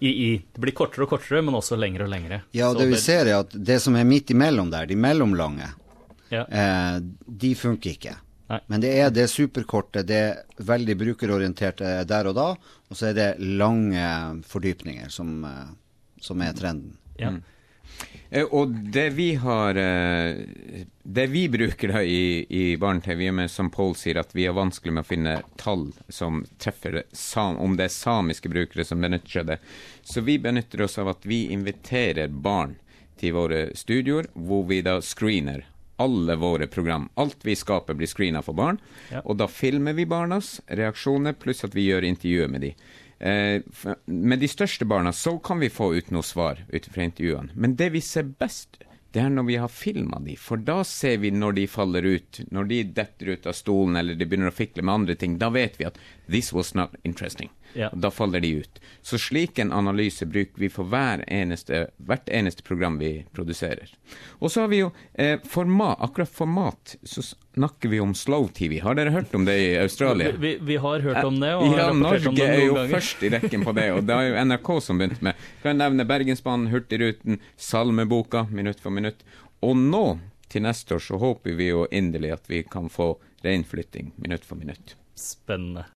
i, 0.02 0.10
i 0.10 0.42
Det 0.54 0.62
blir 0.62 0.74
kortere 0.74 1.06
og 1.06 1.12
kortere, 1.14 1.42
men 1.46 1.56
også 1.58 1.78
lengre 1.78 2.08
og 2.08 2.12
lengre. 2.12 2.42
Ja, 2.52 2.72
Så 2.72 2.80
det 2.80 2.88
vi 2.90 2.98
ser 3.02 3.30
er 3.30 3.42
at 3.44 3.54
det 3.54 3.78
som 3.84 3.96
er 3.96 4.08
midt 4.08 4.34
imellom 4.34 4.72
der, 4.74 4.88
de 4.90 4.98
mellomlange, 4.98 5.68
ja. 6.32 6.46
eh, 6.48 6.98
de 7.28 7.54
funker 7.56 7.96
ikke. 7.96 8.16
Nei. 8.52 8.60
Men 8.68 8.84
det 8.84 8.92
er 9.00 9.14
det 9.16 9.30
superkortet, 9.32 10.10
det 10.10 10.18
er 10.20 10.66
veldig 10.68 10.98
brukerorienterte 11.00 12.02
der 12.08 12.28
og 12.32 12.36
da, 12.36 12.50
og 12.58 12.98
så 12.98 13.12
er 13.12 13.16
det 13.16 13.30
lange 13.40 14.04
fordypninger 14.48 15.12
som, 15.14 15.38
eh, 15.48 15.72
som 16.20 16.42
er 16.44 16.58
trenden. 16.58 16.98
ja. 17.20 17.36
Eh, 18.30 18.44
Og 18.44 18.72
det 18.94 19.10
vi 19.10 19.36
har 19.36 19.76
eh, 19.76 20.36
Det 21.04 21.26
vi 21.28 21.50
bruker 21.50 21.92
da 21.92 22.04
i, 22.04 22.46
i 22.50 22.78
barne-TV, 22.78 23.26
i 23.26 23.30
og 23.30 23.36
med 23.36 23.52
som 23.52 23.70
Pål 23.70 23.96
sier, 24.00 24.20
at 24.22 24.32
vi 24.36 24.46
har 24.48 24.56
vanskelig 24.56 24.94
med 24.94 25.04
å 25.04 25.10
finne 25.10 25.34
tall 25.60 25.90
som 26.10 26.46
treffer 26.62 27.04
sam, 27.12 27.58
om 27.58 27.76
det 27.78 27.90
er 27.90 27.96
samiske 27.96 28.50
brukere 28.50 28.86
som 28.88 29.02
benytter 29.04 29.30
seg 29.30 29.42
av 29.44 29.50
det. 29.52 29.60
Så 30.04 30.24
vi 30.24 30.38
benytter 30.40 30.86
oss 30.86 30.98
av 31.02 31.12
at 31.12 31.28
vi 31.28 31.44
inviterer 31.52 32.32
barn 32.32 32.78
til 33.20 33.36
våre 33.36 33.66
studioer, 33.76 34.30
hvor 34.34 34.64
vi 34.70 34.80
da 34.86 35.00
screener 35.04 35.66
alle 36.02 36.36
våre 36.42 36.68
program. 36.68 37.08
Alt 37.22 37.46
vi 37.48 37.56
skaper 37.56 37.98
blir 37.98 38.10
screena 38.10 38.42
for 38.46 38.58
barn, 38.58 38.80
Ja. 39.12 39.22
og 39.26 39.38
da 39.38 39.48
filmer 39.48 39.94
vi 39.98 40.06
barnas 40.06 40.60
reaksjoner, 40.68 41.34
pluss 41.40 41.64
at 41.64 41.76
vi 41.78 41.88
gjør 41.90 42.04
intervjuer 42.10 42.50
med 42.50 42.62
de. 42.62 42.76
Eh, 43.20 43.62
med 44.08 44.40
de 44.42 44.48
største 44.50 44.86
barna 44.90 45.12
så 45.14 45.36
kan 45.44 45.60
vi 45.62 45.70
få 45.70 45.92
ut 45.96 46.10
noe 46.12 46.24
svar 46.26 46.58
ut 46.74 46.86
fra 46.90 47.04
intervjuene. 47.06 47.52
Men 47.56 47.76
det 47.76 47.92
vi 47.94 48.02
ser 48.02 48.24
best, 48.24 48.80
det 49.14 49.22
er 49.22 49.30
når 49.30 49.46
vi 49.46 49.56
har 49.60 49.68
filma 49.70 50.20
de, 50.24 50.36
for 50.40 50.58
da 50.58 50.80
ser 50.88 51.18
vi 51.20 51.30
når 51.36 51.54
de 51.56 51.68
faller 51.68 52.02
ut, 52.08 52.40
når 52.50 52.68
de 52.68 52.84
detter 52.84 53.34
ut 53.36 53.46
av 53.46 53.54
stolen 53.54 53.96
eller 54.00 54.16
de 54.16 54.26
begynner 54.26 54.50
å 54.50 54.56
fikle 54.56 54.82
med 54.82 54.94
andre 54.94 55.16
ting. 55.16 55.38
Da 55.38 55.50
vet 55.50 55.78
vi 55.78 55.86
at 55.86 55.98
'this 56.30 56.54
was 56.54 56.74
not 56.74 56.96
interesting'. 57.04 57.50
Ja. 57.74 57.90
Og 57.92 58.02
Da 58.04 58.12
faller 58.12 58.40
de 58.44 58.54
ut. 58.62 58.80
Så 59.02 59.18
slik 59.18 59.60
en 59.60 59.72
analyse 59.74 60.26
bruker 60.26 60.60
vi 60.62 60.70
for 60.70 60.90
eneste, 60.92 61.88
hvert 61.98 62.30
eneste 62.30 62.64
program 62.64 62.98
vi 63.00 63.26
produserer. 63.34 63.90
Og 64.40 64.52
så 64.52 64.62
har 64.62 64.68
vi 64.72 64.82
jo 64.82 64.92
eh, 65.14 65.40
format, 65.48 65.98
akkurat 66.02 66.30
format, 66.30 66.96
så 67.04 67.22
snakker 67.22 67.90
vi 67.90 68.00
om 68.00 68.14
slow-TV. 68.14 68.80
Har 68.82 68.96
dere 68.96 69.12
hørt 69.12 69.36
om 69.36 69.46
det 69.46 69.58
i 69.60 69.78
Australia? 69.78 70.32
Vi, 70.38 70.58
vi 70.62 70.76
har 70.76 71.00
hørt 71.00 71.24
om 71.26 71.40
det, 71.40 71.54
og 71.56 71.78
Ja, 71.78 71.92
Norge 71.94 72.46
er 72.46 72.66
jo 72.66 72.76
ganger. 72.76 72.96
først 72.96 73.24
i 73.24 73.30
rekken 73.34 73.66
på 73.68 73.76
det, 73.78 73.92
og 73.96 74.04
det 74.08 74.16
har 74.16 74.28
jo 74.30 74.46
NRK 74.46 74.72
som 74.82 75.02
begynte 75.02 75.24
med. 75.24 75.36
Kan 75.64 75.76
jeg 75.76 75.82
nevne 75.84 76.08
Bergensbanen, 76.08 76.70
Hurtigruten, 76.72 77.40
Salmeboka, 77.58 78.46
minutt 78.52 78.80
for 78.80 78.94
minutt. 78.94 79.24
Og 79.62 79.78
nå, 79.78 80.20
til 80.52 80.66
neste 80.66 80.96
år, 80.98 81.04
så 81.06 81.20
håper 81.22 81.56
vi 81.56 81.70
jo 81.72 81.86
inderlig 81.92 82.34
at 82.36 82.50
vi 82.52 82.64
kan 82.68 82.90
få 82.92 83.14
reinflytting 83.46 84.12
minutt 84.18 84.46
for 84.46 84.60
minutt. 84.60 84.96
Spennende. 85.16 85.86